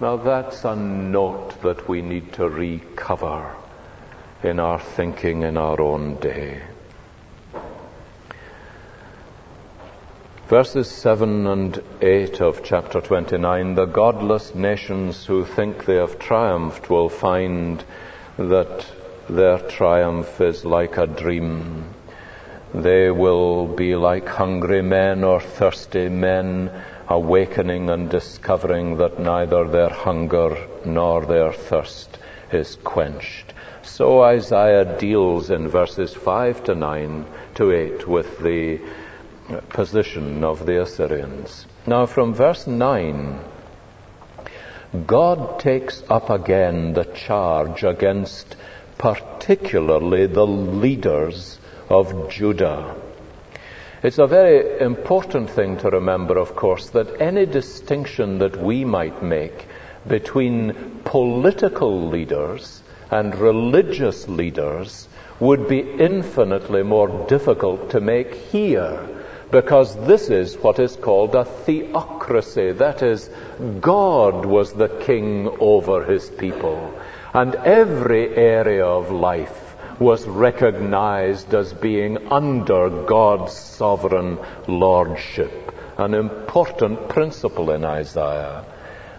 Now 0.01 0.17
that's 0.17 0.65
a 0.65 0.77
note 0.77 1.63
that 1.63 1.89
we 1.89 2.03
need 2.03 2.35
to 2.35 2.49
recover 2.49 3.55
in 4.43 4.61
our 4.61 4.79
thinking 4.79 5.43
in 5.43 5.57
our 5.57 5.81
own 5.81 6.17
day. 6.17 6.63
Verses 10.49 10.89
7 10.89 11.45
and 11.49 11.83
8 12.01 12.41
of 12.41 12.63
chapter 12.63 13.01
29 13.01 13.75
The 13.75 13.87
godless 13.87 14.55
nations 14.55 15.27
who 15.27 15.45
think 15.45 15.85
they 15.85 15.97
have 15.97 16.21
triumphed 16.21 16.89
will 16.89 17.09
find 17.09 17.83
that 18.39 18.87
their 19.29 19.59
triumph 19.59 20.41
is 20.41 20.65
like 20.65 20.99
a 20.99 21.09
dream. 21.09 21.93
They 22.73 23.11
will 23.11 23.67
be 23.67 23.97
like 23.97 24.29
hungry 24.29 24.83
men 24.83 25.25
or 25.25 25.41
thirsty 25.41 26.09
men, 26.09 26.71
awakening 27.09 27.91
and 27.91 28.09
discovering 28.09 28.99
that 28.99 29.19
neither 29.19 29.67
their 29.67 29.91
hunger 29.91 30.57
nor 30.85 31.27
their 31.27 31.53
thirst 31.53 32.19
is 32.53 32.79
quenched. 32.85 33.53
So 33.83 34.23
Isaiah 34.23 34.97
deals 34.97 35.51
in 35.51 35.67
verses 35.67 36.15
5 36.15 36.63
to 36.65 36.77
9 36.77 37.27
to 37.57 37.73
8 37.73 38.07
with 38.07 38.39
the 38.39 38.79
position 39.69 40.45
of 40.45 40.67
the 40.67 40.83
Assyrians. 40.83 41.67
Now, 41.87 42.07
from 42.07 42.35
verse 42.35 42.67
9, 42.67 43.41
God 45.07 45.61
takes 45.61 46.03
up 46.09 46.31
again 46.31 46.93
the 46.95 47.05
charge 47.05 47.85
against 47.85 48.57
particularly 48.99 50.27
the 50.27 50.47
leaders 50.47 51.59
of 51.89 52.31
Judah. 52.31 52.95
It's 54.03 54.19
a 54.19 54.27
very 54.27 54.81
important 54.81 55.51
thing 55.51 55.79
to 55.79 55.91
remember, 55.91 56.39
of 56.39 56.55
course, 56.55 56.91
that 56.91 57.21
any 57.21 57.47
distinction 57.47 58.39
that 58.39 58.57
we 58.57 58.85
might 58.85 59.23
make 59.23 59.67
between 60.07 61.01
political 61.05 62.09
leaders 62.09 62.83
and 63.11 63.35
religious 63.37 64.29
leaders 64.29 65.09
would 65.41 65.69
be 65.69 65.81
infinitely 65.81 66.83
more 66.83 67.27
difficult 67.27 67.91
to 67.91 68.01
make 68.01 68.35
here 68.35 69.16
because 69.51 69.95
this 70.07 70.29
is 70.29 70.57
what 70.57 70.79
is 70.79 70.97
called 70.97 71.35
a 71.35 71.45
theocracy. 71.45 72.73
That 72.73 73.03
is, 73.03 73.31
God 73.81 74.45
was 74.45 74.73
the 74.73 74.89
king 74.89 75.49
over 75.61 76.05
his 76.05 76.29
people. 76.31 76.93
And 77.33 77.55
every 77.55 78.35
area 78.37 78.85
of 78.85 79.11
life 79.11 79.77
was 80.01 80.27
recognized 80.27 81.55
as 81.55 81.73
being 81.73 82.29
under 82.29 82.91
God's 83.05 83.53
sovereign 83.53 84.39
lordship. 84.67 85.73
An 85.97 86.13
important 86.13 87.09
principle 87.09 87.71
in 87.71 87.85
Isaiah. 87.85 88.65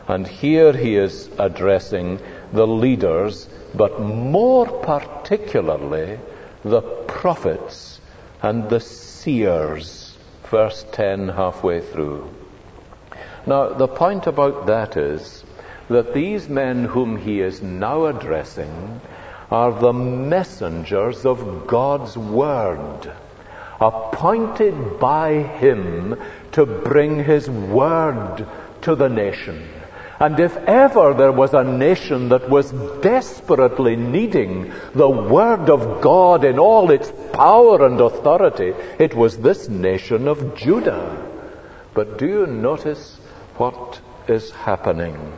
And 0.08 0.28
here 0.28 0.74
he 0.74 0.96
is 0.96 1.30
addressing 1.40 2.20
the 2.52 2.68
leaders, 2.68 3.48
but 3.74 4.00
more 4.00 4.68
particularly 4.68 6.20
the 6.64 6.82
prophets 6.82 8.00
and 8.42 8.70
the 8.70 8.80
seers 8.80 10.07
verse 10.50 10.86
10 10.92 11.30
halfway 11.30 11.82
through. 11.82 12.30
Now, 13.46 13.70
the 13.70 13.88
point 13.88 14.28
about 14.28 14.68
that 14.68 14.98
is 14.98 15.44
that 15.90 16.14
these 16.14 16.50
men 16.50 16.86
whom 16.86 17.18
he 17.18 17.40
is 17.42 17.62
now 17.62 18.06
addressing 18.06 19.02
are 19.50 19.72
the 19.72 19.94
messengers 19.94 21.26
of 21.26 21.68
God's 21.68 22.18
Word, 22.18 23.12
appointed 23.80 25.00
by 25.00 25.44
him 25.44 26.20
to 26.54 26.66
bring 26.66 27.24
his 27.24 27.50
Word 27.50 28.46
to 28.82 28.96
the 28.96 29.08
nation. 29.08 29.64
And 30.20 30.40
if 30.40 30.56
ever 30.58 31.14
there 31.14 31.32
was 31.32 31.54
a 31.54 31.64
nation 31.64 32.30
that 32.30 32.50
was 32.50 32.72
desperately 33.02 33.96
needing 33.96 34.74
the 34.96 35.10
Word 35.10 35.70
of 35.70 36.02
God 36.02 36.44
in 36.44 36.58
all 36.58 36.90
its 36.90 37.12
power 37.34 37.86
and 37.86 38.02
authority, 38.02 38.74
it 38.98 39.14
was 39.14 39.38
this 39.38 39.70
nation 39.70 40.28
of 40.28 40.56
Judah. 40.56 41.24
But 41.94 42.18
do 42.18 42.28
you 42.28 42.48
notice 42.48 43.18
what 43.58 44.00
is 44.28 44.50
happening? 44.52 45.34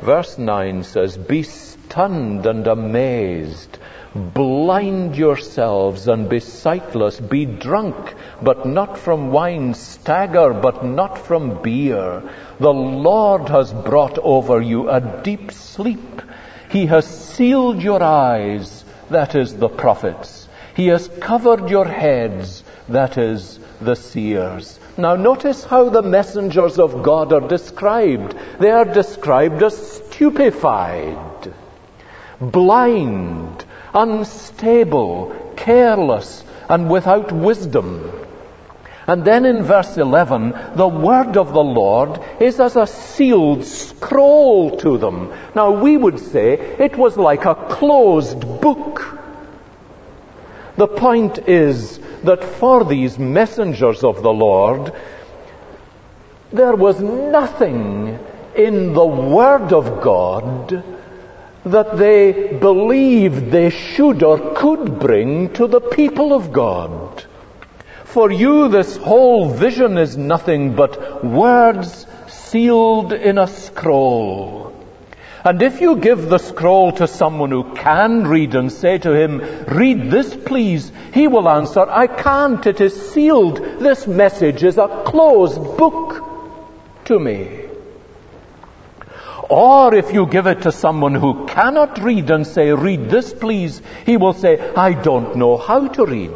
Verse 0.00 0.38
9 0.38 0.84
says, 0.84 1.16
Be 1.16 1.42
stunned 1.42 2.46
and 2.46 2.66
amazed 2.68 3.78
Blind 4.18 5.16
yourselves 5.16 6.08
and 6.08 6.28
be 6.28 6.40
sightless. 6.40 7.20
Be 7.20 7.46
drunk, 7.46 8.14
but 8.42 8.66
not 8.66 8.98
from 8.98 9.30
wine. 9.30 9.74
Stagger, 9.74 10.52
but 10.52 10.84
not 10.84 11.18
from 11.18 11.62
beer. 11.62 12.22
The 12.58 12.72
Lord 12.72 13.48
has 13.48 13.72
brought 13.72 14.18
over 14.18 14.60
you 14.60 14.90
a 14.90 15.00
deep 15.22 15.52
sleep. 15.52 16.22
He 16.70 16.86
has 16.86 17.06
sealed 17.06 17.82
your 17.82 18.02
eyes, 18.02 18.84
that 19.10 19.34
is 19.34 19.56
the 19.56 19.68
prophets. 19.68 20.48
He 20.74 20.88
has 20.88 21.08
covered 21.20 21.70
your 21.70 21.86
heads, 21.86 22.62
that 22.88 23.18
is 23.18 23.58
the 23.80 23.96
seers. 23.96 24.78
Now 24.96 25.16
notice 25.16 25.64
how 25.64 25.88
the 25.88 26.02
messengers 26.02 26.78
of 26.78 27.02
God 27.02 27.32
are 27.32 27.48
described. 27.48 28.36
They 28.58 28.70
are 28.70 28.84
described 28.84 29.62
as 29.62 29.76
stupefied, 29.76 31.54
blind, 32.40 33.64
unstable, 33.94 35.54
careless, 35.56 36.44
and 36.68 36.90
without 36.90 37.32
wisdom. 37.32 38.10
And 39.06 39.24
then 39.24 39.46
in 39.46 39.62
verse 39.62 39.96
11, 39.96 40.54
the 40.74 40.86
word 40.86 41.38
of 41.38 41.54
the 41.54 41.64
Lord 41.64 42.20
is 42.40 42.60
as 42.60 42.76
a 42.76 42.86
sealed 42.86 43.64
scroll 43.64 44.76
to 44.78 44.98
them. 44.98 45.32
Now 45.54 45.70
we 45.82 45.96
would 45.96 46.18
say 46.18 46.52
it 46.52 46.96
was 46.96 47.16
like 47.16 47.46
a 47.46 47.54
closed 47.54 48.40
book. 48.60 49.18
The 50.76 50.86
point 50.86 51.38
is 51.48 51.98
that 52.24 52.44
for 52.44 52.84
these 52.84 53.18
messengers 53.18 54.04
of 54.04 54.22
the 54.22 54.32
Lord, 54.32 54.92
there 56.52 56.76
was 56.76 57.00
nothing 57.00 58.18
in 58.54 58.92
the 58.92 59.06
Word 59.06 59.72
of 59.72 60.02
God 60.02 60.97
that 61.70 61.96
they 61.96 62.52
believed 62.52 63.50
they 63.50 63.70
should 63.70 64.22
or 64.22 64.54
could 64.54 64.98
bring 64.98 65.52
to 65.54 65.66
the 65.66 65.80
people 65.80 66.32
of 66.32 66.52
God. 66.52 67.24
For 68.04 68.30
you, 68.32 68.68
this 68.68 68.96
whole 68.96 69.50
vision 69.50 69.98
is 69.98 70.16
nothing 70.16 70.74
but 70.74 71.24
words 71.24 72.06
sealed 72.26 73.12
in 73.12 73.38
a 73.38 73.46
scroll. 73.46 74.74
And 75.44 75.62
if 75.62 75.80
you 75.80 75.96
give 75.96 76.28
the 76.28 76.38
scroll 76.38 76.92
to 76.92 77.06
someone 77.06 77.50
who 77.50 77.74
can 77.74 78.26
read 78.26 78.54
and 78.54 78.72
say 78.72 78.98
to 78.98 79.12
him, 79.12 79.40
read 79.68 80.10
this 80.10 80.34
please, 80.34 80.90
he 81.14 81.28
will 81.28 81.48
answer, 81.48 81.80
I 81.88 82.06
can't, 82.06 82.66
it 82.66 82.80
is 82.80 83.12
sealed. 83.12 83.58
This 83.58 84.06
message 84.06 84.64
is 84.64 84.78
a 84.78 85.04
closed 85.06 85.60
book 85.76 86.24
to 87.04 87.18
me. 87.18 87.67
Or 89.48 89.94
if 89.94 90.12
you 90.12 90.26
give 90.26 90.46
it 90.46 90.62
to 90.62 90.72
someone 90.72 91.14
who 91.14 91.46
cannot 91.46 92.02
read 92.02 92.30
and 92.30 92.46
say, 92.46 92.70
read 92.72 93.08
this 93.08 93.32
please, 93.32 93.80
he 94.04 94.16
will 94.16 94.34
say, 94.34 94.58
I 94.74 94.92
don't 94.92 95.36
know 95.36 95.56
how 95.56 95.88
to 95.88 96.04
read. 96.04 96.32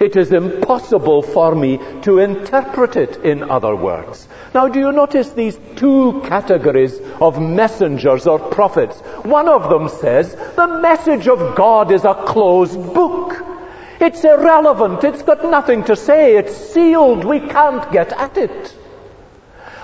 It 0.00 0.16
is 0.16 0.32
impossible 0.32 1.22
for 1.22 1.54
me 1.54 1.78
to 2.02 2.18
interpret 2.18 2.96
it 2.96 3.16
in 3.24 3.50
other 3.50 3.74
words. 3.74 4.28
Now 4.54 4.68
do 4.68 4.78
you 4.78 4.92
notice 4.92 5.30
these 5.30 5.58
two 5.76 6.22
categories 6.26 6.98
of 7.20 7.40
messengers 7.40 8.26
or 8.26 8.38
prophets? 8.38 8.98
One 9.24 9.48
of 9.48 9.70
them 9.70 9.88
says, 9.88 10.34
the 10.56 10.80
message 10.80 11.28
of 11.28 11.56
God 11.56 11.90
is 11.92 12.04
a 12.04 12.14
closed 12.14 12.94
book. 12.94 13.42
It's 14.00 14.22
irrelevant. 14.24 15.04
It's 15.04 15.22
got 15.22 15.42
nothing 15.44 15.84
to 15.84 15.96
say. 15.96 16.36
It's 16.36 16.54
sealed. 16.54 17.24
We 17.24 17.40
can't 17.40 17.90
get 17.90 18.12
at 18.12 18.36
it. 18.36 18.76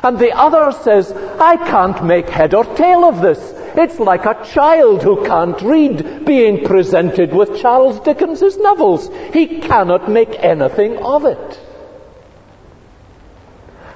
And 0.02 0.18
the 0.18 0.32
other 0.32 0.72
says, 0.72 1.12
I 1.12 1.56
can't 1.56 2.04
make 2.04 2.28
head 2.28 2.54
or 2.54 2.64
tail 2.64 3.04
of 3.04 3.20
this. 3.20 3.38
It's 3.74 3.98
like 3.98 4.26
a 4.26 4.44
child 4.52 5.02
who 5.02 5.24
can't 5.24 5.60
read 5.62 6.26
being 6.26 6.64
presented 6.64 7.32
with 7.32 7.60
Charles 7.60 8.00
Dickens's 8.00 8.58
novels. 8.58 9.08
He 9.32 9.60
cannot 9.60 10.10
make 10.10 10.34
anything 10.38 10.98
of 10.98 11.24
it. 11.24 11.60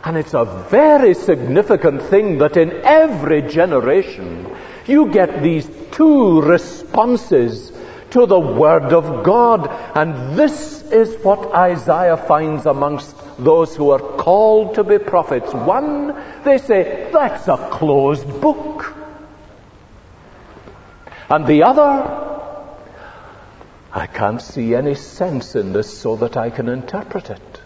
And 0.04 0.16
it's 0.16 0.34
a 0.34 0.44
very 0.70 1.14
significant 1.14 2.02
thing 2.02 2.38
that 2.38 2.56
in 2.56 2.70
every 2.84 3.42
generation 3.42 4.48
you 4.86 5.10
get 5.10 5.42
these 5.42 5.68
two 5.90 6.40
responses 6.40 7.72
to 8.10 8.24
the 8.24 8.38
Word 8.38 8.92
of 8.92 9.24
God. 9.24 9.68
And 9.96 10.38
this 10.38 10.82
is 10.82 11.22
what 11.24 11.52
Isaiah 11.52 12.16
finds 12.16 12.66
amongst 12.66 13.15
those 13.38 13.76
who 13.76 13.90
are 13.90 13.98
called 13.98 14.76
to 14.76 14.84
be 14.84 14.98
prophets. 14.98 15.52
One, 15.52 16.14
they 16.44 16.58
say, 16.58 17.10
that's 17.12 17.48
a 17.48 17.68
closed 17.70 18.40
book. 18.40 18.94
And 21.28 21.46
the 21.46 21.64
other, 21.64 22.26
I 23.92 24.06
can't 24.06 24.40
see 24.40 24.74
any 24.74 24.94
sense 24.94 25.54
in 25.54 25.72
this 25.72 25.98
so 25.98 26.16
that 26.16 26.36
I 26.36 26.50
can 26.50 26.68
interpret 26.68 27.30
it. 27.30 27.60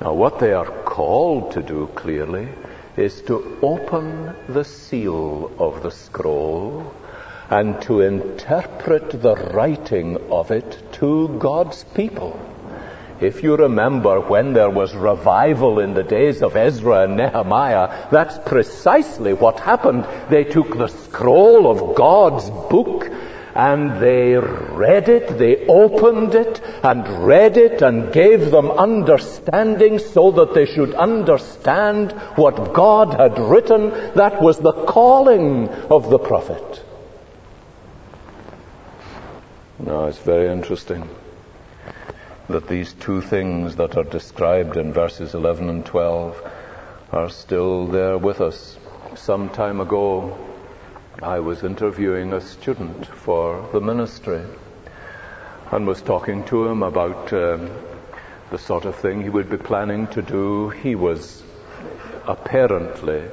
Now, 0.00 0.14
what 0.14 0.40
they 0.40 0.52
are 0.52 0.82
called 0.82 1.52
to 1.52 1.62
do 1.62 1.86
clearly 1.94 2.48
is 2.96 3.22
to 3.22 3.58
open 3.62 4.34
the 4.48 4.64
seal 4.64 5.52
of 5.58 5.82
the 5.82 5.90
scroll 5.90 6.92
and 7.48 7.80
to 7.82 8.00
interpret 8.00 9.10
the 9.22 9.36
writing 9.36 10.30
of 10.30 10.50
it 10.50 10.91
to 11.02 11.36
God's 11.36 11.82
people. 11.94 12.38
If 13.20 13.42
you 13.42 13.56
remember 13.56 14.20
when 14.20 14.52
there 14.52 14.70
was 14.70 14.94
revival 14.94 15.80
in 15.80 15.94
the 15.94 16.04
days 16.04 16.42
of 16.42 16.56
Ezra 16.56 17.02
and 17.02 17.16
Nehemiah, 17.16 18.08
that's 18.12 18.38
precisely 18.48 19.32
what 19.32 19.58
happened. 19.58 20.06
They 20.30 20.44
took 20.44 20.78
the 20.78 20.86
scroll 20.86 21.68
of 21.68 21.96
God's 21.96 22.48
book 22.50 23.10
and 23.54 24.00
they 24.00 24.36
read 24.36 25.08
it, 25.08 25.38
they 25.38 25.66
opened 25.66 26.36
it 26.36 26.60
and 26.84 27.26
read 27.26 27.56
it 27.56 27.82
and 27.82 28.12
gave 28.12 28.52
them 28.52 28.70
understanding 28.70 29.98
so 29.98 30.30
that 30.30 30.54
they 30.54 30.66
should 30.66 30.94
understand 30.94 32.12
what 32.36 32.74
God 32.74 33.14
had 33.14 33.40
written. 33.40 33.90
That 34.14 34.40
was 34.40 34.58
the 34.58 34.84
calling 34.84 35.68
of 35.68 36.10
the 36.10 36.20
prophet. 36.20 36.84
No, 39.84 40.06
it's 40.06 40.18
very 40.18 40.48
interesting 40.48 41.08
that 42.48 42.68
these 42.68 42.92
two 42.92 43.20
things 43.20 43.74
that 43.76 43.96
are 43.96 44.04
described 44.04 44.76
in 44.76 44.92
verses 44.92 45.34
11 45.34 45.68
and 45.68 45.84
12 45.84 46.40
are 47.10 47.28
still 47.28 47.88
there 47.88 48.16
with 48.16 48.40
us. 48.40 48.78
Some 49.16 49.48
time 49.48 49.80
ago, 49.80 50.38
I 51.20 51.40
was 51.40 51.64
interviewing 51.64 52.32
a 52.32 52.40
student 52.40 53.06
for 53.06 53.68
the 53.72 53.80
ministry 53.80 54.42
and 55.72 55.84
was 55.84 56.00
talking 56.00 56.44
to 56.44 56.68
him 56.68 56.84
about 56.84 57.32
um, 57.32 57.68
the 58.52 58.58
sort 58.58 58.84
of 58.84 58.94
thing 58.94 59.20
he 59.20 59.30
would 59.30 59.50
be 59.50 59.56
planning 59.56 60.06
to 60.08 60.22
do. 60.22 60.68
He 60.68 60.94
was 60.94 61.42
apparently 62.28 63.24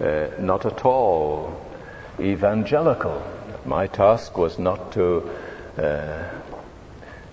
uh, 0.00 0.28
not 0.38 0.64
at 0.64 0.82
all 0.86 1.60
evangelical. 2.18 3.22
My 3.66 3.86
task 3.86 4.38
was 4.38 4.58
not 4.58 4.92
to 4.92 5.30
Uh, 5.78 6.40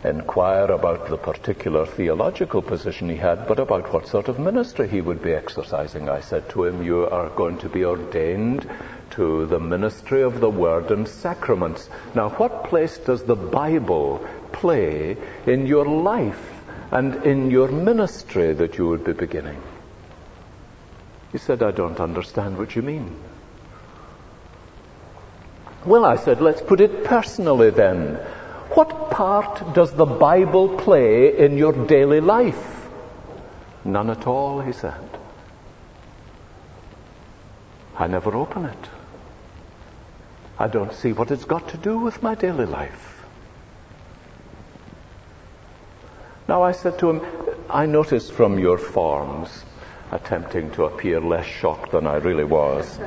inquire 0.03 0.65
about 0.65 1.09
the 1.09 1.17
particular 1.17 1.85
theological 1.85 2.61
position 2.61 3.09
he 3.09 3.15
had, 3.15 3.47
but 3.47 3.59
about 3.59 3.91
what 3.91 4.07
sort 4.07 4.27
of 4.27 4.39
ministry 4.39 4.87
he 4.87 5.01
would 5.01 5.21
be 5.21 5.33
exercising. 5.33 6.07
I 6.09 6.21
said 6.21 6.49
to 6.49 6.65
him, 6.65 6.83
You 6.83 7.07
are 7.07 7.29
going 7.29 7.57
to 7.59 7.69
be 7.69 7.83
ordained 7.83 8.69
to 9.11 9.45
the 9.47 9.59
ministry 9.59 10.21
of 10.21 10.39
the 10.39 10.49
Word 10.49 10.91
and 10.91 11.07
sacraments. 11.07 11.89
Now, 12.13 12.29
what 12.29 12.65
place 12.65 12.97
does 12.99 13.23
the 13.23 13.35
Bible 13.35 14.25
play 14.51 15.17
in 15.45 15.65
your 15.65 15.85
life 15.85 16.61
and 16.91 17.25
in 17.25 17.51
your 17.51 17.69
ministry 17.69 18.53
that 18.53 18.77
you 18.77 18.87
would 18.87 19.03
be 19.03 19.13
beginning? 19.13 19.61
He 21.31 21.37
said, 21.39 21.63
I 21.63 21.71
don't 21.71 21.99
understand 21.99 22.57
what 22.57 22.75
you 22.75 22.81
mean. 22.81 23.15
Well, 25.87 26.03
I 26.03 26.17
said, 26.17 26.41
let's 26.41 26.61
put 26.61 26.81
it 26.81 27.05
personally 27.05 27.69
then. 27.69 28.15
What 28.75 29.09
part 29.09 29.73
does 29.73 29.93
the 29.93 30.05
Bible 30.05 30.77
play 30.77 31.37
in 31.37 31.57
your 31.57 31.71
daily 31.71 32.19
life? 32.19 32.89
None 33.85 34.09
at 34.09 34.27
all, 34.27 34.59
he 34.59 34.73
said. 34.73 35.09
I 37.97 38.07
never 38.07 38.35
open 38.35 38.65
it. 38.65 38.89
I 40.59 40.67
don't 40.67 40.93
see 40.93 41.13
what 41.13 41.31
it's 41.31 41.45
got 41.45 41.69
to 41.69 41.77
do 41.77 41.97
with 41.97 42.21
my 42.21 42.35
daily 42.35 42.65
life. 42.65 43.23
Now 46.49 46.63
I 46.63 46.73
said 46.73 46.99
to 46.99 47.11
him, 47.11 47.21
I 47.69 47.85
noticed 47.85 48.33
from 48.33 48.59
your 48.59 48.77
forms, 48.77 49.63
attempting 50.11 50.71
to 50.71 50.83
appear 50.83 51.21
less 51.21 51.45
shocked 51.45 51.93
than 51.93 52.07
I 52.07 52.17
really 52.17 52.43
was, 52.43 52.99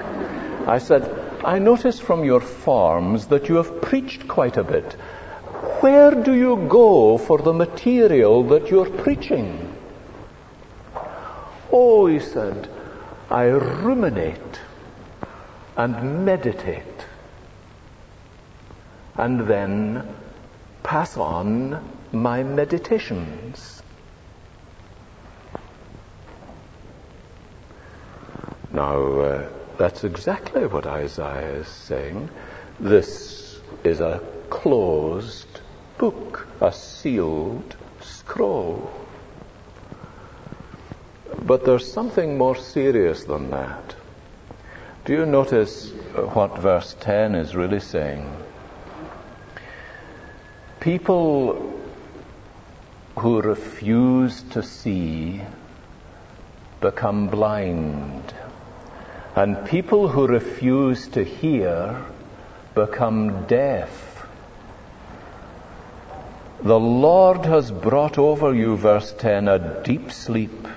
I 0.66 0.78
said, 0.78 1.29
I 1.44 1.58
notice 1.58 1.98
from 1.98 2.24
your 2.24 2.40
forms 2.40 3.26
that 3.28 3.48
you 3.48 3.56
have 3.56 3.80
preached 3.80 4.28
quite 4.28 4.56
a 4.56 4.64
bit. 4.64 4.92
Where 5.80 6.10
do 6.14 6.34
you 6.34 6.66
go 6.68 7.16
for 7.16 7.38
the 7.38 7.52
material 7.52 8.44
that 8.48 8.70
you're 8.70 8.90
preaching? 8.90 9.74
Oh, 11.72 12.06
he 12.06 12.18
said, 12.18 12.68
I 13.30 13.44
ruminate 13.44 14.60
and 15.76 16.24
meditate 16.24 17.06
and 19.16 19.46
then 19.46 20.06
pass 20.82 21.16
on 21.16 21.82
my 22.12 22.42
meditations. 22.42 23.82
Now, 28.72 29.20
uh, 29.20 29.48
that's 29.80 30.04
exactly 30.04 30.66
what 30.66 30.86
Isaiah 30.86 31.54
is 31.54 31.66
saying. 31.66 32.28
This 32.78 33.58
is 33.82 34.00
a 34.00 34.20
closed 34.50 35.62
book, 35.96 36.46
a 36.60 36.70
sealed 36.70 37.76
scroll. 37.98 38.92
But 41.46 41.64
there's 41.64 41.90
something 41.90 42.36
more 42.36 42.56
serious 42.56 43.24
than 43.24 43.48
that. 43.52 43.94
Do 45.06 45.14
you 45.14 45.24
notice 45.24 45.92
what 46.34 46.58
verse 46.58 46.94
10 47.00 47.34
is 47.34 47.56
really 47.56 47.80
saying? 47.80 48.30
People 50.80 51.80
who 53.16 53.40
refuse 53.40 54.42
to 54.50 54.62
see 54.62 55.40
become 56.82 57.28
blind. 57.28 58.34
And 59.40 59.66
people 59.66 60.06
who 60.06 60.26
refuse 60.26 61.08
to 61.12 61.24
hear 61.24 62.04
become 62.74 63.46
deaf. 63.46 64.26
The 66.62 66.78
Lord 66.78 67.46
has 67.46 67.70
brought 67.70 68.18
over 68.18 68.52
you, 68.52 68.76
verse 68.76 69.14
10, 69.16 69.48
a 69.48 69.82
deep 69.82 70.12
sleep. 70.12 70.68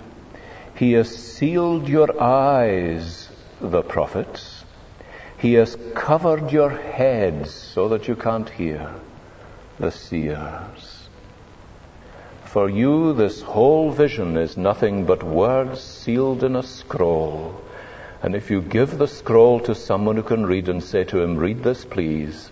He 0.75 0.93
has 0.93 1.13
sealed 1.13 1.89
your 1.89 2.23
eyes, 2.23 3.27
the 3.59 3.81
prophets. 3.81 4.63
He 5.37 5.55
has 5.55 5.77
covered 5.93 6.53
your 6.53 6.69
heads 6.69 7.51
so 7.51 7.89
that 7.89 8.07
you 8.07 8.15
can't 8.15 8.47
hear 8.47 8.95
the 9.77 9.91
seers. 9.91 11.09
For 12.45 12.69
you, 12.69 13.11
this 13.11 13.41
whole 13.41 13.91
vision 13.91 14.37
is 14.37 14.55
nothing 14.55 15.05
but 15.05 15.21
words 15.21 15.81
sealed 15.81 16.45
in 16.45 16.55
a 16.55 16.63
scroll. 16.63 17.61
And 18.23 18.35
if 18.35 18.49
you 18.49 18.61
give 18.61 18.97
the 18.97 19.07
scroll 19.07 19.59
to 19.59 19.75
someone 19.75 20.15
who 20.15 20.23
can 20.23 20.45
read 20.45 20.69
and 20.69 20.81
say 20.81 21.03
to 21.03 21.19
him, 21.21 21.35
Read 21.35 21.61
this, 21.61 21.83
please, 21.83 22.51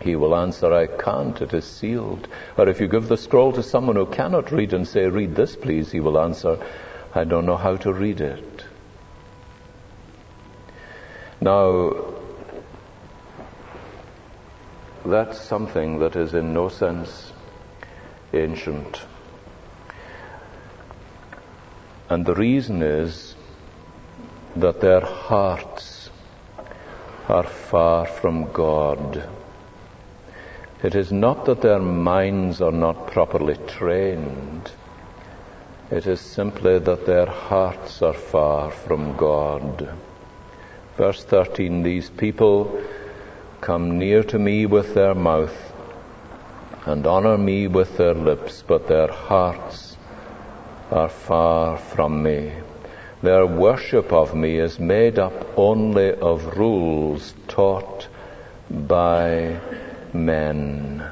he 0.00 0.14
will 0.14 0.36
answer, 0.36 0.72
I 0.72 0.86
can't, 0.86 1.42
it 1.42 1.52
is 1.52 1.64
sealed. 1.64 2.28
Or 2.56 2.68
if 2.68 2.80
you 2.80 2.86
give 2.86 3.08
the 3.08 3.16
scroll 3.16 3.52
to 3.54 3.64
someone 3.64 3.96
who 3.96 4.06
cannot 4.06 4.52
read 4.52 4.72
and 4.72 4.86
say, 4.86 5.08
Read 5.08 5.34
this, 5.34 5.56
please, 5.56 5.90
he 5.90 5.98
will 5.98 6.20
answer, 6.20 6.56
I 7.16 7.24
don't 7.24 7.46
know 7.46 7.56
how 7.56 7.76
to 7.78 7.92
read 7.92 8.20
it. 8.20 8.64
Now, 11.40 12.14
that's 15.04 15.40
something 15.40 15.98
that 15.98 16.14
is 16.14 16.32
in 16.32 16.54
no 16.54 16.68
sense 16.68 17.32
ancient. 18.32 19.02
And 22.08 22.24
the 22.24 22.36
reason 22.36 22.84
is 22.84 23.31
that 24.56 24.80
their 24.80 25.00
hearts 25.00 26.10
are 27.28 27.44
far 27.44 28.06
from 28.06 28.52
God. 28.52 29.28
It 30.82 30.94
is 30.94 31.12
not 31.12 31.44
that 31.46 31.62
their 31.62 31.78
minds 31.78 32.60
are 32.60 32.72
not 32.72 33.06
properly 33.06 33.56
trained. 33.66 34.70
It 35.90 36.06
is 36.06 36.20
simply 36.20 36.78
that 36.80 37.06
their 37.06 37.26
hearts 37.26 38.02
are 38.02 38.14
far 38.14 38.70
from 38.70 39.16
God. 39.16 39.96
Verse 40.96 41.22
13, 41.24 41.82
these 41.82 42.10
people 42.10 42.82
come 43.60 43.98
near 43.98 44.22
to 44.24 44.38
me 44.38 44.66
with 44.66 44.94
their 44.94 45.14
mouth 45.14 45.72
and 46.84 47.06
honor 47.06 47.38
me 47.38 47.68
with 47.68 47.96
their 47.96 48.14
lips, 48.14 48.64
but 48.66 48.88
their 48.88 49.10
hearts 49.10 49.96
are 50.90 51.08
far 51.08 51.78
from 51.78 52.22
me. 52.22 52.52
Their 53.22 53.46
worship 53.46 54.12
of 54.12 54.34
me 54.34 54.58
is 54.58 54.80
made 54.80 55.16
up 55.16 55.56
only 55.56 56.12
of 56.12 56.58
rules 56.58 57.34
taught 57.46 58.08
by 58.68 59.60
men. 60.12 61.04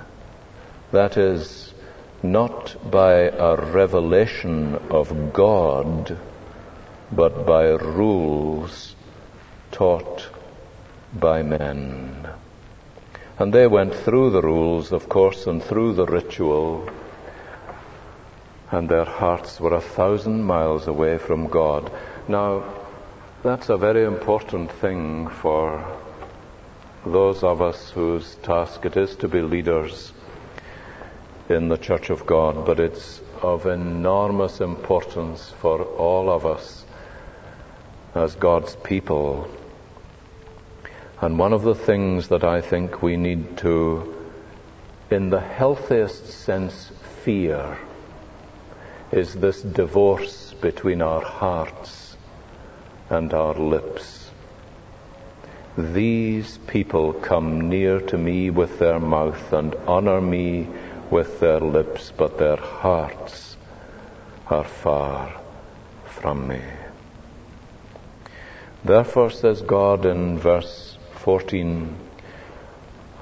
That 0.90 1.16
is, 1.16 1.72
not 2.20 2.74
by 2.90 3.12
a 3.12 3.54
revelation 3.54 4.74
of 4.90 5.32
God, 5.32 6.18
but 7.12 7.46
by 7.46 7.68
rules 7.68 8.96
taught 9.70 10.28
by 11.14 11.42
men. 11.42 12.28
And 13.38 13.52
they 13.52 13.68
went 13.68 13.94
through 13.94 14.30
the 14.30 14.42
rules, 14.42 14.90
of 14.90 15.08
course, 15.08 15.46
and 15.46 15.62
through 15.62 15.92
the 15.92 16.06
ritual, 16.06 16.90
and 18.70 18.88
their 18.88 19.04
hearts 19.04 19.60
were 19.60 19.74
a 19.74 19.80
thousand 19.80 20.42
miles 20.42 20.86
away 20.86 21.18
from 21.18 21.48
God. 21.48 21.90
Now, 22.28 22.64
that's 23.42 23.68
a 23.68 23.76
very 23.76 24.04
important 24.04 24.70
thing 24.70 25.28
for 25.28 25.84
those 27.04 27.42
of 27.42 27.62
us 27.62 27.90
whose 27.90 28.36
task 28.36 28.84
it 28.84 28.96
is 28.96 29.16
to 29.16 29.28
be 29.28 29.40
leaders 29.40 30.12
in 31.48 31.68
the 31.68 31.78
Church 31.78 32.10
of 32.10 32.26
God, 32.26 32.64
but 32.64 32.78
it's 32.78 33.20
of 33.42 33.66
enormous 33.66 34.60
importance 34.60 35.50
for 35.60 35.82
all 35.82 36.30
of 36.30 36.46
us 36.46 36.84
as 38.14 38.34
God's 38.36 38.76
people 38.76 39.48
and 41.20 41.38
one 41.38 41.52
of 41.52 41.62
the 41.62 41.74
things 41.74 42.28
that 42.28 42.44
I 42.44 42.60
think 42.60 43.02
we 43.02 43.16
need 43.16 43.58
to, 43.58 44.14
in 45.10 45.28
the 45.28 45.40
healthiest 45.40 46.26
sense, 46.26 46.90
fear 47.24 47.76
is 49.12 49.34
this 49.34 49.62
divorce 49.62 50.54
between 50.60 51.02
our 51.02 51.22
hearts 51.22 52.16
and 53.08 53.34
our 53.34 53.54
lips. 53.54 54.30
These 55.76 56.58
people 56.66 57.12
come 57.12 57.68
near 57.68 58.00
to 58.00 58.18
me 58.18 58.50
with 58.50 58.78
their 58.78 59.00
mouth 59.00 59.52
and 59.52 59.74
honor 59.86 60.20
me 60.20 60.68
with 61.10 61.40
their 61.40 61.60
lips, 61.60 62.12
but 62.16 62.38
their 62.38 62.56
hearts 62.56 63.56
are 64.46 64.64
far 64.64 65.40
from 66.04 66.46
me. 66.46 66.60
Therefore, 68.84 69.30
says 69.30 69.60
God 69.60 70.06
in 70.06 70.38
verse 70.38 70.96
14 71.16 71.96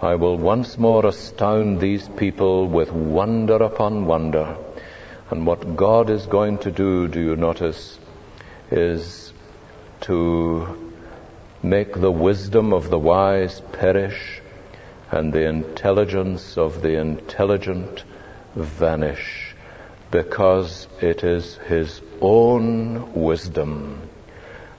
I 0.01 0.14
will 0.14 0.37
once 0.37 0.79
more 0.79 1.07
astound 1.07 1.81
these 1.81 2.09
people 2.09 2.68
with 2.68 2.92
wonder 2.92 3.57
upon 3.57 4.07
wonder. 4.07 4.57
And 5.31 5.47
what 5.47 5.77
God 5.77 6.11
is 6.11 6.27
going 6.27 6.59
to 6.59 6.71
do, 6.71 7.09
do 7.09 7.21
you 7.21 7.37
notice, 7.37 7.99
is 8.71 9.33
to 10.03 10.93
make 11.62 11.93
the 11.93 12.11
wisdom 12.11 12.73
of 12.73 12.88
the 12.88 12.99
wise 12.99 13.61
perish, 13.73 14.41
and 15.11 15.33
the 15.33 15.49
intelligence 15.49 16.57
of 16.59 16.83
the 16.83 16.99
intelligent 16.99 18.05
vanish, 18.55 19.55
because 20.11 20.87
it 21.01 21.25
is 21.25 21.57
his 21.57 22.01
own 22.21 23.12
wisdom 23.14 24.03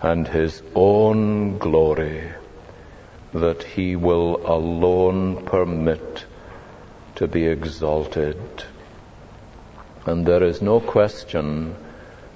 and 0.01 0.27
his 0.27 0.61
own 0.75 1.57
glory 1.57 2.31
that 3.33 3.63
he 3.63 3.95
will 3.95 4.37
alone 4.45 5.45
permit 5.45 6.25
to 7.15 7.27
be 7.27 7.45
exalted. 7.45 8.37
And 10.09 10.25
there 10.25 10.41
is 10.41 10.59
no 10.59 10.79
question 10.79 11.75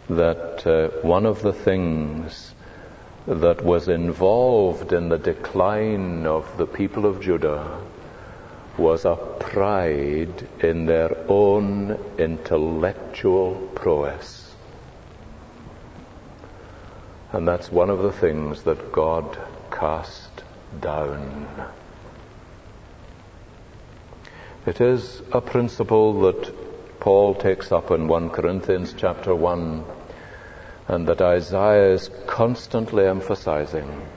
that 0.08 0.68
uh, 0.68 0.90
one 1.02 1.26
of 1.26 1.42
the 1.42 1.54
things 1.54 2.54
that 3.26 3.66
was 3.66 3.88
involved 3.88 4.94
in 4.94 5.10
the 5.10 5.18
decline 5.18 6.28
of 6.28 6.56
the 6.60 6.68
people 6.68 7.08
of 7.08 7.20
Judah 7.20 7.82
was 8.78 9.06
a 9.06 9.16
pride 9.40 10.48
in 10.60 10.86
their 10.86 11.18
own 11.28 11.98
intellectual 12.20 13.56
prowess. 13.74 14.54
And 17.32 17.48
that's 17.48 17.72
one 17.72 17.90
of 17.90 18.04
the 18.04 18.12
things 18.12 18.62
that 18.66 18.92
God 18.92 19.36
cast 19.72 20.44
down. 20.80 21.48
It 24.68 24.80
is 24.80 25.24
a 25.32 25.42
principle 25.42 26.22
that 26.22 26.63
Paul 27.04 27.36
takes 27.36 27.74
up 27.74 27.92
in 27.92 28.08
1 28.08 28.30
Corinthians 28.30 28.94
chapter 28.98 29.36
1 29.36 29.84
and 30.88 31.06
that 31.06 31.22
Isaiah 31.22 31.92
is 31.92 32.10
constantly 32.28 33.06
emphasizing 33.06 34.08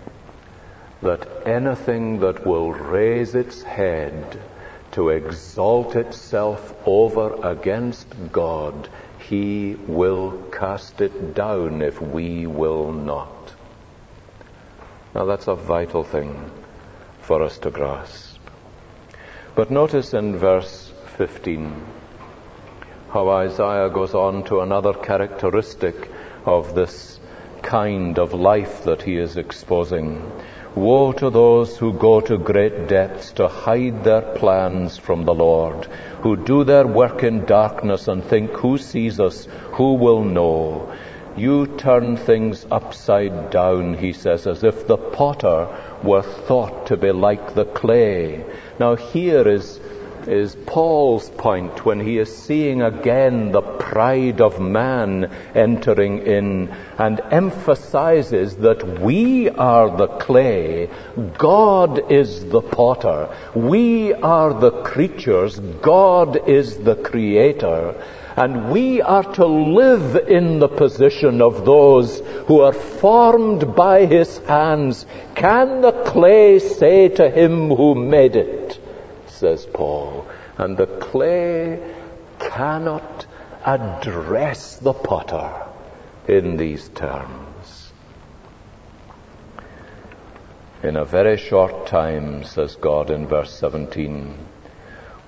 that 1.02 1.26
anything 1.44 2.20
that 2.20 2.46
will 2.46 2.70
raise 2.70 3.34
its 3.34 3.64
head 3.64 4.40
to 4.92 5.08
exalt 5.08 5.96
itself 5.96 6.76
over 6.86 7.34
against 7.42 8.06
God, 8.30 8.88
he 9.18 9.74
will 9.88 10.40
cast 10.52 11.00
it 11.00 11.34
down 11.34 11.82
if 11.82 12.00
we 12.00 12.46
will 12.46 12.92
not. 12.92 13.52
Now 15.12 15.24
that's 15.24 15.48
a 15.48 15.56
vital 15.56 16.04
thing 16.04 16.52
for 17.20 17.42
us 17.42 17.58
to 17.58 17.70
grasp. 17.72 18.38
But 19.56 19.72
notice 19.72 20.14
in 20.14 20.36
verse 20.36 20.92
15 21.16 22.04
how 23.10 23.28
Isaiah 23.28 23.88
goes 23.88 24.14
on 24.14 24.44
to 24.44 24.60
another 24.60 24.92
characteristic 24.92 26.10
of 26.44 26.74
this 26.74 27.18
kind 27.62 28.18
of 28.18 28.32
life 28.32 28.84
that 28.84 29.02
he 29.02 29.16
is 29.16 29.36
exposing. 29.36 30.30
Woe 30.74 31.12
to 31.12 31.30
those 31.30 31.78
who 31.78 31.92
go 31.94 32.20
to 32.20 32.36
great 32.36 32.86
depths 32.86 33.32
to 33.32 33.48
hide 33.48 34.04
their 34.04 34.20
plans 34.20 34.98
from 34.98 35.24
the 35.24 35.34
Lord, 35.34 35.86
who 36.20 36.36
do 36.36 36.64
their 36.64 36.86
work 36.86 37.22
in 37.22 37.46
darkness 37.46 38.08
and 38.08 38.22
think, 38.22 38.50
Who 38.50 38.76
sees 38.76 39.18
us? 39.18 39.46
Who 39.72 39.94
will 39.94 40.22
know? 40.22 40.92
You 41.36 41.66
turn 41.66 42.16
things 42.16 42.66
upside 42.70 43.50
down, 43.50 43.94
he 43.94 44.12
says, 44.12 44.46
as 44.46 44.64
if 44.64 44.86
the 44.86 44.96
potter 44.96 45.68
were 46.02 46.22
thought 46.22 46.86
to 46.86 46.96
be 46.96 47.12
like 47.12 47.54
the 47.54 47.64
clay. 47.64 48.44
Now, 48.78 48.96
here 48.96 49.46
is 49.46 49.78
is 50.28 50.56
Paul's 50.66 51.30
point 51.30 51.84
when 51.84 52.00
he 52.00 52.18
is 52.18 52.34
seeing 52.36 52.82
again 52.82 53.52
the 53.52 53.62
pride 53.62 54.40
of 54.40 54.60
man 54.60 55.24
entering 55.54 56.26
in 56.26 56.68
and 56.98 57.20
emphasizes 57.30 58.56
that 58.56 59.00
we 59.00 59.48
are 59.48 59.96
the 59.96 60.08
clay, 60.08 60.88
God 61.38 62.10
is 62.10 62.44
the 62.46 62.62
potter, 62.62 63.34
we 63.54 64.12
are 64.12 64.54
the 64.54 64.82
creatures, 64.82 65.58
God 65.58 66.48
is 66.48 66.76
the 66.78 66.96
creator. 66.96 67.94
And 68.36 68.70
we 68.70 69.00
are 69.00 69.22
to 69.34 69.46
live 69.46 70.28
in 70.28 70.58
the 70.58 70.68
position 70.68 71.40
of 71.40 71.64
those 71.64 72.20
who 72.46 72.60
are 72.60 72.74
formed 72.74 73.74
by 73.74 74.04
his 74.04 74.36
hands. 74.38 75.06
Can 75.34 75.80
the 75.80 75.92
clay 75.92 76.58
say 76.58 77.08
to 77.08 77.30
him 77.30 77.70
who 77.70 77.94
made 77.94 78.36
it, 78.36 78.78
says 79.36 79.66
Paul. 79.66 80.26
And 80.58 80.76
the 80.76 80.86
clay 80.86 81.78
cannot 82.38 83.26
address 83.64 84.76
the 84.76 84.92
potter 84.92 85.66
in 86.28 86.56
these 86.56 86.88
terms. 86.90 87.92
In 90.82 90.96
a 90.96 91.04
very 91.04 91.36
short 91.36 91.86
time, 91.86 92.44
says 92.44 92.76
God 92.76 93.10
in 93.10 93.26
verse 93.26 93.52
17, 93.58 94.36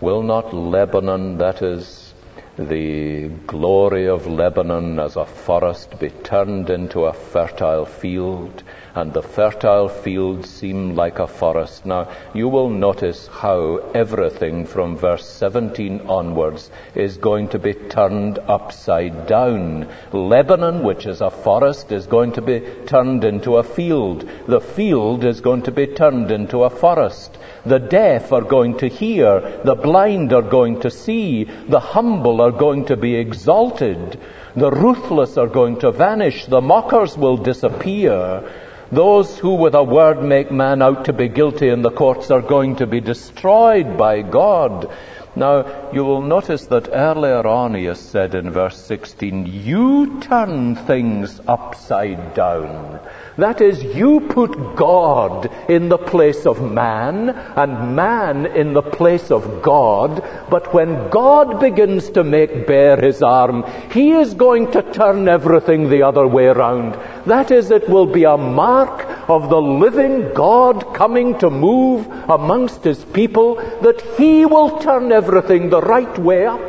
will 0.01 0.23
not 0.23 0.55
Lebanon, 0.55 1.39
that 1.39 1.63
is, 1.63 2.15
the 2.57 3.29
glory 3.47 4.09
of 4.09 4.27
Lebanon 4.27 4.99
as 5.01 5.17
a 5.17 5.25
forest, 5.25 5.99
be 5.99 6.11
turned 6.11 6.71
into 6.71 7.05
a 7.05 7.13
fertile 7.13 7.87
field? 7.87 8.63
And 8.99 9.13
the 9.13 9.23
fertile 9.23 9.89
fields 9.89 10.51
seem 10.51 10.97
like 10.97 11.21
a 11.21 11.27
forest. 11.29 11.87
Now, 11.87 12.11
you 12.35 12.49
will 12.49 12.69
notice 12.69 13.29
how 13.29 13.77
everything 13.95 14.67
from 14.67 14.97
verse 14.97 15.25
17 15.25 16.01
onwards 16.09 16.69
is 16.97 17.17
going 17.17 17.51
to 17.51 17.61
be 17.61 17.75
turned 17.75 18.41
upside 18.41 19.29
down. 19.29 19.87
Lebanon, 20.13 20.83
which 20.83 21.07
is 21.07 21.21
a 21.21 21.31
forest, 21.31 21.93
is 21.93 22.09
going 22.09 22.33
to 22.33 22.43
be 22.43 22.59
turned 22.87 23.23
into 23.23 23.59
a 23.59 23.63
field. 23.63 24.29
The 24.49 24.61
field 24.61 25.23
is 25.25 25.41
going 25.41 25.63
to 25.63 25.71
be 25.71 25.87
turned 25.87 26.33
into 26.33 26.65
a 26.65 26.71
forest. 26.71 27.39
The 27.65 27.79
deaf 27.79 28.33
are 28.33 28.43
going 28.57 28.79
to 28.79 28.89
hear. 28.89 29.61
The 29.63 29.77
blind 29.77 30.33
are 30.33 30.43
going 30.59 30.81
to 30.81 30.91
see. 30.91 31.45
The 31.45 31.79
humble 31.79 32.41
are 32.41 32.51
going 32.51 32.87
to 32.87 32.97
be 32.97 33.15
exalted. 33.15 34.19
The 34.57 34.73
ruthless 34.73 35.37
are 35.37 35.47
going 35.47 35.79
to 35.81 35.93
vanish. 35.93 36.47
The 36.47 36.61
mockers 36.61 37.17
will 37.17 37.37
disappear. 37.37 38.67
Those 38.91 39.39
who 39.39 39.55
with 39.55 39.75
a 39.75 39.83
word 39.83 40.23
make 40.23 40.51
man 40.51 40.81
out 40.81 41.05
to 41.07 41.13
be 41.13 41.29
guilty 41.29 41.69
in 41.69 41.83
the 41.83 41.91
courts 41.91 42.31
are 42.31 42.41
going 42.41 42.77
to 42.77 42.87
be 42.87 43.01
destroyed 43.01 43.99
by 43.99 44.23
God. 44.23 44.91
Now, 45.37 45.91
you 45.93 46.05
will 46.05 46.23
notice 46.23 46.67
that 46.67 46.89
earlier 46.93 47.47
on 47.47 47.75
he 47.75 47.85
has 47.85 48.01
said 48.01 48.35
in 48.35 48.51
verse 48.51 48.77
16, 48.77 49.47
You 49.47 50.21
turn 50.21 50.75
things 50.75 51.41
upside 51.47 52.35
down. 52.35 53.01
That 53.37 53.61
is, 53.61 53.83
you 53.83 54.21
put 54.21 54.75
God 54.75 55.49
in 55.69 55.89
the 55.89 55.99
place 55.99 56.45
of 56.45 56.61
man 56.61 57.29
and 57.29 57.95
man 57.95 58.47
in 58.47 58.73
the 58.73 58.83
place 58.83 59.31
of 59.31 59.63
God. 59.63 60.23
But 60.51 60.75
when 60.75 61.09
God 61.11 61.61
begins 61.61 62.11
to 62.11 62.25
make 62.25 62.67
bare 62.67 62.97
his 63.01 63.23
arm, 63.23 63.65
he 63.93 64.13
is 64.13 64.35
going 64.35 64.73
to 64.73 64.83
turn 64.83 65.29
everything 65.29 65.89
the 65.89 66.03
other 66.03 66.27
way 66.27 66.47
around. 66.47 66.95
That 67.27 67.51
is, 67.51 67.71
it 67.71 67.89
will 67.89 68.07
be 68.07 68.25
a 68.25 68.37
mark 68.37 69.18
of 69.29 69.51
the 69.51 69.61
living 69.61 70.33
God 70.35 70.95
coming 70.95 71.39
to 71.39 71.51
move 71.51 72.07
amongst 72.29 72.83
his 72.83 73.05
people 73.05 73.57
that 73.83 74.01
he 74.17 74.47
will 74.47 74.79
turn 74.79 75.13
everything 75.13 75.69
the 75.69 75.81
right 75.81 76.19
way 76.19 76.47
up. 76.47 76.61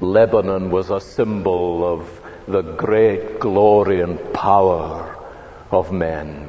Lebanon 0.00 0.70
was 0.70 0.90
a 0.90 1.00
symbol 1.00 1.84
of 1.84 2.20
the 2.48 2.62
great 2.62 3.38
glory 3.38 4.00
and 4.00 4.32
power 4.32 5.16
of 5.70 5.92
men. 5.92 6.48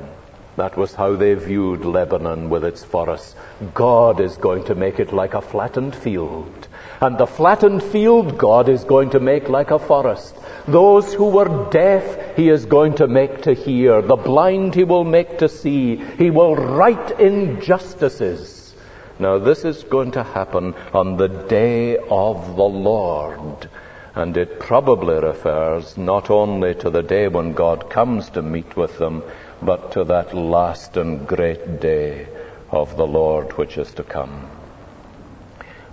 That 0.58 0.78
was 0.78 0.94
how 0.94 1.16
they 1.16 1.34
viewed 1.34 1.84
Lebanon 1.84 2.50
with 2.50 2.64
its 2.64 2.84
forests. 2.84 3.36
God 3.74 4.22
is 4.22 4.38
going 4.38 4.66
to 4.66 4.76
make 4.76 5.00
it 5.00 5.12
like 5.12 5.34
a 5.34 5.42
flattened 5.42 5.96
field. 5.96 6.68
And 7.02 7.18
the 7.18 7.28
flattened 7.28 7.84
field, 7.84 8.38
God 8.38 8.70
is 8.70 8.84
going 8.84 9.10
to 9.12 9.20
make 9.20 9.50
like 9.50 9.72
a 9.72 9.80
forest. 9.80 10.36
Those 10.68 11.14
who 11.14 11.30
were 11.30 11.70
deaf, 11.70 12.36
He 12.36 12.50
is 12.50 12.66
going 12.66 12.96
to 12.96 13.08
make 13.08 13.44
to 13.44 13.54
hear. 13.54 14.02
The 14.02 14.16
blind 14.16 14.76
He 14.76 14.84
will 14.84 15.04
make 15.04 15.40
to 15.40 15.50
see. 15.50 15.98
He 15.98 16.32
will 16.32 16.56
right 16.56 17.20
injustices. 17.20 18.74
Now 19.20 19.38
this 19.38 19.64
is 19.64 19.84
going 19.84 20.12
to 20.12 20.24
happen 20.24 20.74
on 20.94 21.18
the 21.18 21.28
day 21.28 21.98
of 21.98 22.56
the 22.56 22.64
Lord. 22.64 23.70
And 24.14 24.38
it 24.38 24.60
probably 24.60 25.16
refers 25.16 25.98
not 25.98 26.30
only 26.30 26.74
to 26.76 26.90
the 26.90 27.04
day 27.04 27.28
when 27.28 27.54
God 27.54 27.90
comes 27.90 28.30
to 28.32 28.42
meet 28.42 28.78
with 28.78 28.98
them, 28.98 29.24
but 29.62 29.92
to 29.92 30.06
that 30.06 30.34
last 30.34 30.96
and 30.96 31.28
great 31.28 31.82
day 31.82 32.28
of 32.72 32.96
the 32.96 33.06
Lord 33.06 33.54
which 33.58 33.78
is 33.78 33.94
to 33.96 34.04
come. 34.04 34.50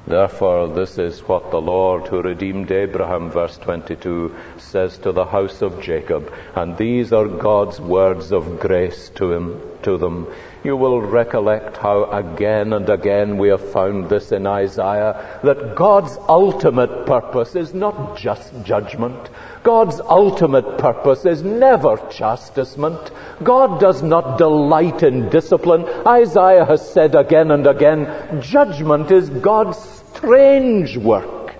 Therefore, 0.06 0.68
this 0.68 0.98
is 0.98 1.20
what 1.20 1.50
the 1.50 1.60
Lord 1.60 2.08
who 2.08 2.22
redeemed 2.22 2.72
Abraham, 2.72 3.30
verse 3.30 3.56
22, 3.58 4.34
says 4.58 4.98
to 4.98 5.12
the 5.12 5.24
house 5.24 5.62
of 5.62 5.80
Jacob. 5.80 6.32
And 6.54 6.76
these 6.76 7.12
are 7.12 7.28
God's 7.28 7.80
words 7.80 8.32
of 8.32 8.58
grace 8.58 9.10
to 9.16 9.32
him. 9.32 9.71
To 9.84 9.98
them. 9.98 10.32
You 10.64 10.76
will 10.76 11.00
recollect 11.00 11.76
how 11.76 12.04
again 12.04 12.72
and 12.72 12.88
again 12.88 13.38
we 13.38 13.48
have 13.48 13.72
found 13.72 14.08
this 14.08 14.32
in 14.32 14.46
Isaiah, 14.46 15.40
that 15.42 15.74
God's 15.74 16.16
ultimate 16.28 17.06
purpose 17.06 17.56
is 17.56 17.74
not 17.74 18.16
just 18.16 18.52
judgment. 18.64 19.30
God's 19.62 20.00
ultimate 20.00 20.78
purpose 20.78 21.24
is 21.24 21.42
never 21.42 21.96
chastisement. 22.10 23.10
God 23.42 23.80
does 23.80 24.02
not 24.02 24.38
delight 24.38 25.02
in 25.02 25.28
discipline. 25.28 25.84
Isaiah 26.06 26.64
has 26.64 26.92
said 26.92 27.14
again 27.14 27.50
and 27.50 27.66
again, 27.66 28.40
judgment 28.40 29.10
is 29.10 29.30
God's 29.30 29.78
strange 30.14 30.96
work. 30.96 31.54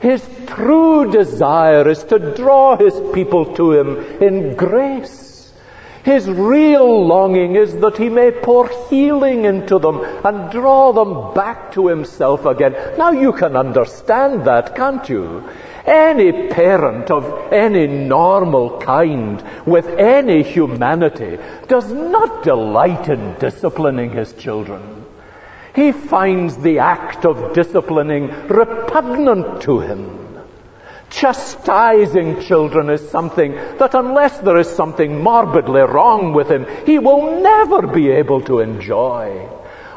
His 0.00 0.28
true 0.46 1.10
desire 1.10 1.88
is 1.88 2.04
to 2.04 2.34
draw 2.34 2.76
his 2.76 2.94
people 3.12 3.54
to 3.56 3.72
him 3.72 3.96
in 4.22 4.54
grace. 4.54 5.25
His 6.06 6.30
real 6.30 7.04
longing 7.04 7.56
is 7.56 7.74
that 7.78 7.98
he 7.98 8.08
may 8.08 8.30
pour 8.30 8.68
healing 8.88 9.44
into 9.44 9.80
them 9.80 9.98
and 10.24 10.52
draw 10.52 10.92
them 10.92 11.34
back 11.34 11.72
to 11.72 11.88
himself 11.88 12.46
again. 12.46 12.76
Now 12.96 13.10
you 13.10 13.32
can 13.32 13.56
understand 13.56 14.44
that, 14.44 14.76
can't 14.76 15.08
you? 15.08 15.42
Any 15.84 16.46
parent 16.46 17.10
of 17.10 17.52
any 17.52 17.88
normal 17.88 18.78
kind 18.78 19.42
with 19.66 19.88
any 19.98 20.44
humanity 20.44 21.38
does 21.66 21.90
not 21.92 22.44
delight 22.44 23.08
in 23.08 23.34
disciplining 23.40 24.10
his 24.10 24.32
children. 24.34 25.04
He 25.74 25.90
finds 25.90 26.56
the 26.56 26.78
act 26.78 27.24
of 27.24 27.52
disciplining 27.52 28.28
repugnant 28.46 29.62
to 29.62 29.80
him. 29.80 30.25
Chastising 31.10 32.42
children 32.42 32.90
is 32.90 33.08
something 33.10 33.52
that 33.52 33.94
unless 33.94 34.38
there 34.38 34.58
is 34.58 34.68
something 34.68 35.22
morbidly 35.22 35.82
wrong 35.82 36.32
with 36.32 36.50
him, 36.50 36.66
he 36.84 36.98
will 36.98 37.40
never 37.40 37.86
be 37.86 38.10
able 38.10 38.40
to 38.42 38.60
enjoy. 38.60 39.48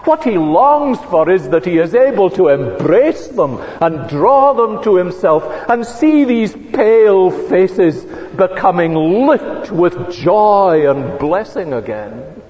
What 0.06 0.24
he 0.24 0.38
longs 0.38 1.00
for 1.00 1.30
is 1.30 1.50
that 1.50 1.66
he 1.66 1.78
is 1.78 1.94
able 1.94 2.30
to 2.32 2.48
embrace 2.48 3.28
them 3.28 3.60
and 3.82 4.08
draw 4.10 4.54
them 4.54 4.84
to 4.84 4.96
himself 4.96 5.44
and 5.70 5.86
see 5.86 6.24
these 6.24 6.54
pale 6.54 7.30
faces 7.30 8.06
becoming 8.36 8.96
lit 8.96 9.70
with 9.72 10.12
joy 10.12 10.90
and 10.90 11.20
blessing 11.20 11.74
again. 11.74 12.42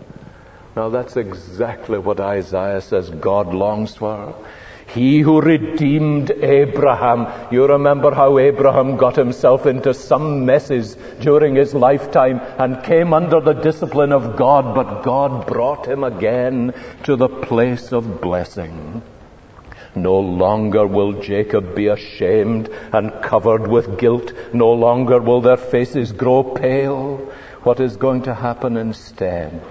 Now 0.75 0.89
that's 0.89 1.17
exactly 1.17 1.97
what 1.97 2.19
Isaiah 2.19 2.81
says 2.81 3.09
God 3.09 3.53
longs 3.53 3.95
for. 3.95 4.35
He 4.93 5.19
who 5.19 5.39
redeemed 5.39 6.31
Abraham. 6.31 7.27
You 7.51 7.67
remember 7.67 8.11
how 8.11 8.39
Abraham 8.39 8.97
got 8.97 9.15
himself 9.15 9.67
into 9.67 9.93
some 9.93 10.45
messes 10.45 10.95
during 11.19 11.55
his 11.55 11.75
lifetime 11.75 12.41
and 12.57 12.83
came 12.83 13.13
under 13.13 13.39
the 13.39 13.53
discipline 13.53 14.11
of 14.11 14.35
God, 14.35 14.73
but 14.73 15.03
God 15.03 15.45
brought 15.45 15.85
him 15.87 16.03
again 16.03 16.73
to 17.03 17.15
the 17.15 17.29
place 17.29 17.91
of 17.91 18.19
blessing. 18.19 19.03
No 19.95 20.19
longer 20.19 20.87
will 20.87 21.13
Jacob 21.13 21.75
be 21.75 21.87
ashamed 21.87 22.69
and 22.91 23.21
covered 23.21 23.67
with 23.67 23.99
guilt. 23.99 24.33
No 24.53 24.71
longer 24.71 25.19
will 25.19 25.41
their 25.41 25.57
faces 25.57 26.11
grow 26.11 26.43
pale. 26.43 27.17
What 27.63 27.79
is 27.79 27.97
going 27.97 28.23
to 28.23 28.33
happen 28.33 28.77
instead? 28.77 29.61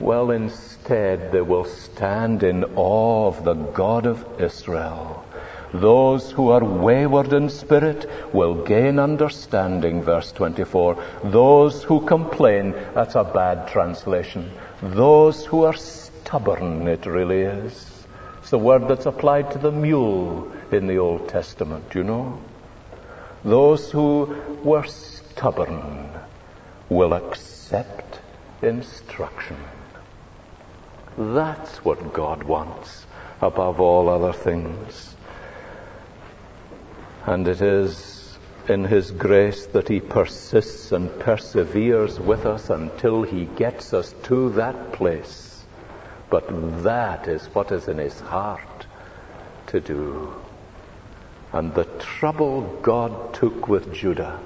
Well, 0.00 0.30
instead, 0.30 1.32
they 1.32 1.42
will 1.42 1.64
stand 1.64 2.42
in 2.42 2.64
awe 2.76 3.28
of 3.28 3.44
the 3.44 3.54
God 3.54 4.06
of 4.06 4.40
Israel. 4.40 5.24
Those 5.72 6.30
who 6.30 6.50
are 6.50 6.62
wayward 6.62 7.32
in 7.32 7.48
spirit 7.48 8.08
will 8.34 8.62
gain 8.62 8.98
understanding, 8.98 10.02
verse 10.02 10.30
24. 10.32 11.02
Those 11.24 11.82
who 11.82 12.04
complain, 12.04 12.72
that's 12.94 13.14
a 13.14 13.24
bad 13.24 13.68
translation. 13.68 14.50
Those 14.82 15.46
who 15.46 15.64
are 15.64 15.74
stubborn, 15.74 16.88
it 16.88 17.06
really 17.06 17.40
is. 17.40 18.06
It's 18.40 18.50
the 18.50 18.58
word 18.58 18.88
that's 18.88 19.06
applied 19.06 19.52
to 19.52 19.58
the 19.58 19.72
mule 19.72 20.52
in 20.72 20.88
the 20.88 20.98
Old 20.98 21.28
Testament, 21.28 21.94
you 21.94 22.04
know. 22.04 22.38
Those 23.44 23.90
who 23.90 24.36
were 24.62 24.84
stubborn 24.84 26.10
will 26.90 27.14
accept 27.14 28.20
instruction. 28.60 29.56
That's 31.16 31.84
what 31.84 32.12
God 32.12 32.42
wants 32.44 33.06
above 33.40 33.80
all 33.80 34.08
other 34.08 34.32
things. 34.32 35.14
And 37.26 37.46
it 37.46 37.60
is 37.60 38.38
in 38.68 38.84
His 38.84 39.10
grace 39.10 39.66
that 39.66 39.88
He 39.88 40.00
persists 40.00 40.92
and 40.92 41.10
perseveres 41.20 42.18
with 42.18 42.46
us 42.46 42.70
until 42.70 43.22
He 43.22 43.44
gets 43.44 43.92
us 43.92 44.14
to 44.24 44.50
that 44.50 44.92
place. 44.92 45.64
But 46.30 46.82
that 46.82 47.28
is 47.28 47.44
what 47.46 47.72
is 47.72 47.88
in 47.88 47.98
His 47.98 48.18
heart 48.20 48.86
to 49.66 49.80
do. 49.80 50.32
And 51.52 51.74
the 51.74 51.84
trouble 51.98 52.62
God 52.82 53.34
took 53.34 53.68
with 53.68 53.92
Judah 53.92 54.40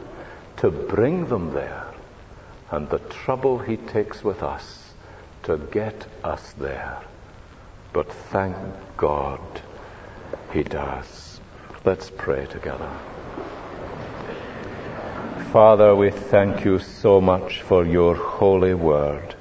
to 0.57 0.71
bring 0.71 1.27
them 1.27 1.53
there, 1.53 1.87
and 2.71 2.89
the 2.89 2.99
trouble 2.99 3.59
He 3.59 3.77
takes 3.77 4.25
with 4.25 4.43
us 4.43 4.86
to 5.47 5.59
get 5.71 6.07
us 6.25 6.53
there. 6.59 7.01
But 7.93 8.13
thank 8.13 8.57
God 8.97 9.41
He 10.53 10.65
does. 10.65 11.41
Let's 11.85 12.11
pray 12.11 12.47
together. 12.47 12.91
Father, 15.53 15.95
we 15.95 16.11
thank 16.11 16.65
you 16.65 16.81
so 16.81 17.21
much 17.21 17.63
for 17.63 17.87
your 17.87 18.17
holy 18.17 18.75
word. 18.75 19.37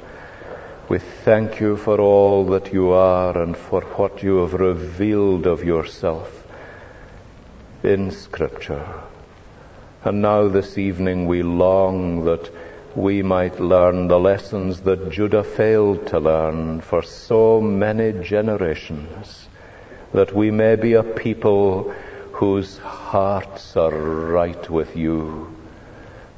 We 0.89 0.99
thank 0.99 1.59
you 1.59 1.75
for 1.75 1.99
all 1.99 2.45
that 2.49 2.71
you 2.71 2.91
are 2.91 3.35
and 3.41 3.57
for 3.57 3.81
what 3.81 4.21
you 4.21 4.37
have 4.37 4.53
revealed 4.53 5.47
of 5.47 5.63
yourself 5.63 6.45
in 7.81 8.11
Scripture. 8.11 8.87
And 10.03 10.21
now 10.21 10.49
this 10.49 10.77
evening 10.77 11.25
we 11.25 11.41
long 11.41 12.25
that 12.25 12.51
we 12.95 13.21
might 13.21 13.60
learn 13.60 14.08
the 14.08 14.19
lessons 14.19 14.81
that 14.81 15.10
Judah 15.10 15.43
failed 15.43 16.08
to 16.08 16.19
learn 16.19 16.79
for 16.79 17.03
so 17.03 17.60
many 17.60 18.23
generations, 18.23 19.49
that 20.13 20.34
we 20.34 20.49
may 20.49 20.75
be 20.75 20.93
a 20.93 21.03
people 21.03 21.93
whose 22.31 22.77
hearts 22.77 23.75
are 23.75 23.91
right 23.91 24.69
with 24.69 24.95
you, 24.95 25.55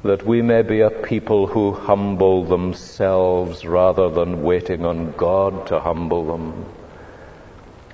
that 0.02 0.26
we 0.26 0.42
may 0.42 0.62
be 0.62 0.80
a 0.80 0.90
people 0.90 1.46
who 1.46 1.72
humble 1.72 2.44
themselves 2.44 3.64
rather 3.64 4.10
than 4.10 4.42
waiting 4.42 4.84
on 4.84 5.12
God 5.12 5.68
to 5.68 5.78
humble 5.78 6.26
them. 6.26 6.66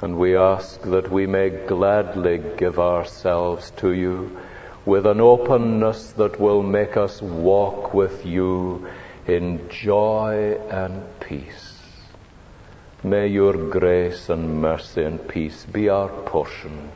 And 0.00 0.18
we 0.18 0.36
ask 0.36 0.80
that 0.82 1.10
we 1.10 1.26
may 1.26 1.50
gladly 1.50 2.40
give 2.56 2.78
ourselves 2.78 3.70
to 3.78 3.92
you 3.92 4.38
with 4.86 5.06
an 5.06 5.20
openness 5.20 6.12
that 6.12 6.38
will 6.38 6.62
make 6.62 6.96
us 6.96 7.22
walk 7.22 7.94
with 7.94 8.24
you 8.26 8.86
in 9.26 9.68
joy 9.68 10.58
and 10.70 11.02
peace. 11.20 11.78
May 13.02 13.28
your 13.28 13.52
grace 13.70 14.28
and 14.28 14.60
mercy 14.60 15.04
and 15.04 15.26
peace 15.28 15.66
be 15.66 15.88
our 15.88 16.08
portion 16.24 16.90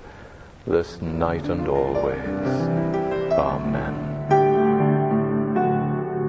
this 0.66 1.00
night 1.00 1.48
and 1.48 1.68
always. 1.68 2.18
Amen. 3.32 4.08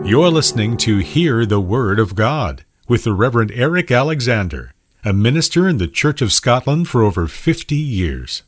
You're 0.05 0.31
listening 0.31 0.77
to 0.77 0.99
Hear 0.99 1.45
the 1.45 1.59
Word 1.59 1.99
of 1.99 2.15
God 2.15 2.63
with 2.87 3.03
the 3.03 3.13
Reverend 3.13 3.51
Eric 3.53 3.91
Alexander, 3.91 4.73
a 5.03 5.13
minister 5.13 5.67
in 5.67 5.77
the 5.77 5.87
Church 5.87 6.21
of 6.21 6.33
Scotland 6.33 6.87
for 6.87 7.03
over 7.03 7.27
50 7.27 7.75
years. 7.75 8.43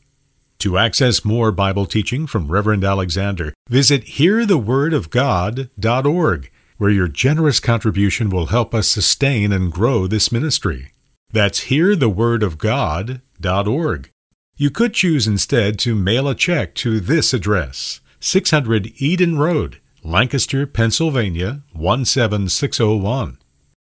To 0.61 0.77
access 0.77 1.25
more 1.25 1.51
Bible 1.51 1.85
teaching 1.87 2.27
from 2.27 2.51
Reverend 2.51 2.83
Alexander, 2.83 3.51
visit 3.67 4.05
hearthewordofgod.org, 4.05 6.51
where 6.77 6.91
your 6.91 7.07
generous 7.07 7.59
contribution 7.59 8.29
will 8.29 8.45
help 8.45 8.75
us 8.75 8.87
sustain 8.87 9.51
and 9.51 9.71
grow 9.71 10.05
this 10.05 10.31
ministry. 10.31 10.91
That's 11.33 11.61
hearthewordofgod.org. 11.61 14.09
You 14.55 14.69
could 14.69 14.93
choose 14.93 15.25
instead 15.25 15.79
to 15.79 15.95
mail 15.95 16.27
a 16.27 16.35
check 16.35 16.75
to 16.75 16.99
this 16.99 17.33
address 17.33 17.99
600 18.19 18.91
Eden 18.97 19.39
Road, 19.39 19.81
Lancaster, 20.03 20.67
Pennsylvania 20.67 21.63
17601, 21.73 23.39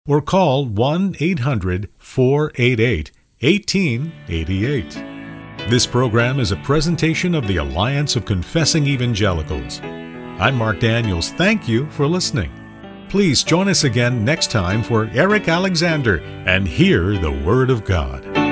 or 0.08 0.24
call 0.24 0.66
1 0.66 1.18
800 1.20 1.90
488 2.00 3.12
1888. 3.42 5.13
This 5.70 5.88
program 5.88 6.42
is 6.42 6.52
a 6.52 6.58
presentation 6.58 7.34
of 7.34 7.48
the 7.48 7.56
Alliance 7.58 8.18
of 8.18 8.26
Confessing 8.26 8.86
Evangelicals. 8.86 9.80
I'm 9.82 10.56
Mark 10.56 10.82
Daniels. 10.82 11.30
Thank 11.32 11.70
you 11.70 11.90
for 11.92 12.06
listening. 12.06 12.52
Please 13.08 13.44
join 13.44 13.70
us 13.70 13.86
again 13.86 14.26
next 14.26 14.52
time 14.52 14.84
for 14.84 15.10
Eric 15.14 15.48
Alexander 15.48 16.18
and 16.46 16.68
hear 16.68 17.18
the 17.18 17.32
Word 17.32 17.70
of 17.70 17.86
God. 17.86 18.43